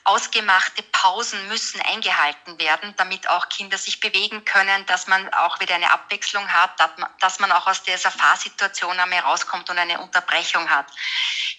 Ausgemachte 0.04 0.84
Pausen 0.84 1.48
müssen 1.48 1.82
eingehalten 1.82 2.60
werden, 2.60 2.94
damit 2.98 3.30
auch 3.30 3.50
Kinder 3.50 3.78
sich 3.78 4.00
bewegen 4.00 4.46
können, 4.46 4.86
dass 4.88 5.08
man 5.08 5.32
auch 5.34 5.60
wieder 5.60 5.76
eine 5.76 5.92
Abwechslung 5.92 6.48
hat, 6.52 6.72
dass 7.20 7.40
man 7.40 7.52
auch 7.52 7.68
aus 7.68 7.84
dieser 7.84 8.12
Fahrsituation 8.12 9.00
einmal 9.00 9.20
rauskommt 9.20 9.70
und 9.70 9.78
eine 9.78 10.00
Unterbrechung 10.02 10.70
hat. 10.70 10.88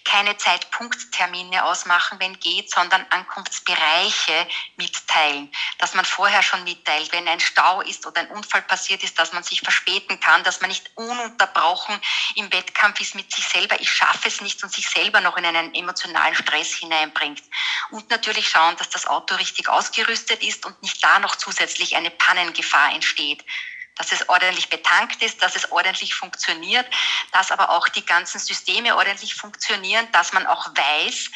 Keine 0.03 0.35
Zeitpunkttermine 0.35 1.63
ausmachen, 1.63 2.19
wenn 2.19 2.37
geht, 2.39 2.69
sondern 2.69 3.05
Ankunftsbereiche 3.09 4.47
mitteilen, 4.75 5.51
dass 5.77 5.93
man 5.93 6.03
vorher 6.03 6.43
schon 6.43 6.63
mitteilt, 6.65 7.11
wenn 7.13 7.27
ein 7.27 7.39
Stau 7.39 7.81
ist 7.81 8.05
oder 8.05 8.21
ein 8.21 8.27
Unfall 8.27 8.61
passiert 8.63 9.03
ist, 9.03 9.17
dass 9.17 9.31
man 9.31 9.43
sich 9.43 9.61
verspäten 9.61 10.19
kann, 10.19 10.43
dass 10.43 10.59
man 10.59 10.69
nicht 10.69 10.91
ununterbrochen 10.95 11.99
im 12.35 12.51
Wettkampf 12.51 12.99
ist 12.99 13.15
mit 13.15 13.33
sich 13.33 13.47
selber, 13.47 13.79
ich 13.79 13.91
schaffe 13.91 14.27
es 14.27 14.41
nicht 14.41 14.61
und 14.63 14.73
sich 14.73 14.89
selber 14.89 15.21
noch 15.21 15.37
in 15.37 15.45
einen 15.45 15.73
emotionalen 15.73 16.35
Stress 16.35 16.73
hineinbringt. 16.73 17.41
Und 17.91 18.09
natürlich 18.09 18.32
natürlich 18.33 18.49
schauen, 18.49 18.75
dass 18.77 18.89
das 18.89 19.05
Auto 19.05 19.35
richtig 19.35 19.69
ausgerüstet 19.69 20.43
ist 20.43 20.65
und 20.65 20.81
nicht 20.81 21.03
da 21.03 21.19
noch 21.19 21.35
zusätzlich 21.35 21.95
eine 21.95 22.09
Pannengefahr 22.09 22.91
entsteht 22.95 23.45
dass 23.95 24.11
es 24.11 24.27
ordentlich 24.27 24.69
betankt 24.69 25.21
ist, 25.21 25.41
dass 25.43 25.55
es 25.55 25.71
ordentlich 25.71 26.15
funktioniert, 26.15 26.85
dass 27.31 27.51
aber 27.51 27.69
auch 27.69 27.87
die 27.89 28.05
ganzen 28.05 28.39
Systeme 28.39 28.95
ordentlich 28.95 29.35
funktionieren, 29.35 30.07
dass 30.11 30.33
man 30.33 30.47
auch 30.47 30.67
weiß, 30.75 31.29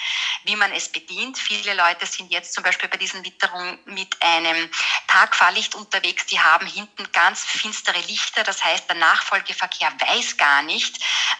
wie 0.46 0.56
man 0.56 0.72
es 0.72 0.90
bedient. 0.90 1.38
Viele 1.38 1.74
Leute 1.76 2.06
sind 2.06 2.32
jetzt 2.32 2.54
zum 2.54 2.64
Beispiel 2.64 2.90
bei 2.90 2.98
diesen 2.98 3.24
Witterungen 3.24 3.80
mit 3.86 4.22
einem 4.22 4.70
Tagfahrlicht 5.08 5.76
unterwegs, 5.76 6.26
die 6.26 6.40
haben 6.40 6.66
hinten 6.66 7.12
ganz 7.12 7.44
finstere 7.44 8.00
Lichter, 8.02 8.44
das 8.44 8.64
heißt, 8.64 8.90
der 8.90 8.98
Nachfolgeverkehr 8.98 9.92
weiß 10.00 10.38
gar 10.38 10.64
nicht 10.64 11.00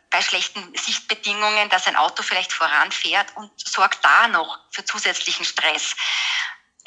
bei 0.10 0.22
schlechten 0.22 0.74
Sichtbedingungen, 0.76 1.70
dass 1.70 1.88
ein 1.88 1.96
Auto 1.96 2.24
vielleicht 2.24 2.54
voranfährt 2.54 3.36
und 3.36 3.52
sorgt 3.58 4.04
da 4.06 4.28
noch 4.28 4.60
für 4.72 4.86
zusätzlichen 4.86 5.46
Stress 5.46 5.96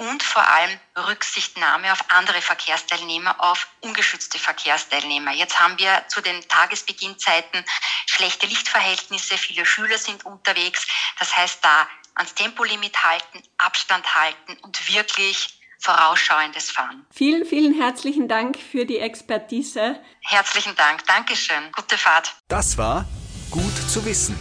und 0.00 0.22
vor 0.22 0.46
allem 0.48 0.80
Rücksichtnahme 0.96 1.92
auf 1.92 2.02
andere 2.08 2.40
Verkehrsteilnehmer, 2.40 3.36
auf 3.38 3.68
ungeschützte 3.80 4.38
Verkehrsteilnehmer. 4.38 5.32
Jetzt 5.32 5.60
haben 5.60 5.78
wir 5.78 6.04
zu 6.08 6.22
den 6.22 6.40
Tagesbeginnzeiten 6.48 7.62
schlechte 8.06 8.46
Lichtverhältnisse, 8.46 9.36
viele 9.36 9.66
Schüler 9.66 9.98
sind 9.98 10.24
unterwegs. 10.24 10.86
Das 11.18 11.36
heißt, 11.36 11.62
da 11.62 11.86
ans 12.14 12.34
Tempolimit 12.34 13.04
halten, 13.04 13.42
Abstand 13.58 14.14
halten 14.14 14.56
und 14.62 14.88
wirklich 14.88 15.60
vorausschauendes 15.80 16.70
Fahren. 16.70 17.06
Vielen, 17.14 17.44
vielen 17.44 17.74
herzlichen 17.74 18.26
Dank 18.26 18.58
für 18.58 18.86
die 18.86 18.98
Expertise. 18.98 20.00
Herzlichen 20.22 20.74
Dank. 20.76 21.06
Dankeschön. 21.06 21.72
Gute 21.72 21.98
Fahrt. 21.98 22.32
Das 22.48 22.78
war 22.78 23.06
Gut 23.50 23.76
zu 23.90 24.04
wissen. 24.04 24.36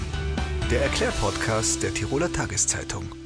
Der 0.69 0.83
Erklärpodcast 0.83 1.81
der 1.81 1.93
Tiroler 1.93 2.31
Tageszeitung. 2.31 3.18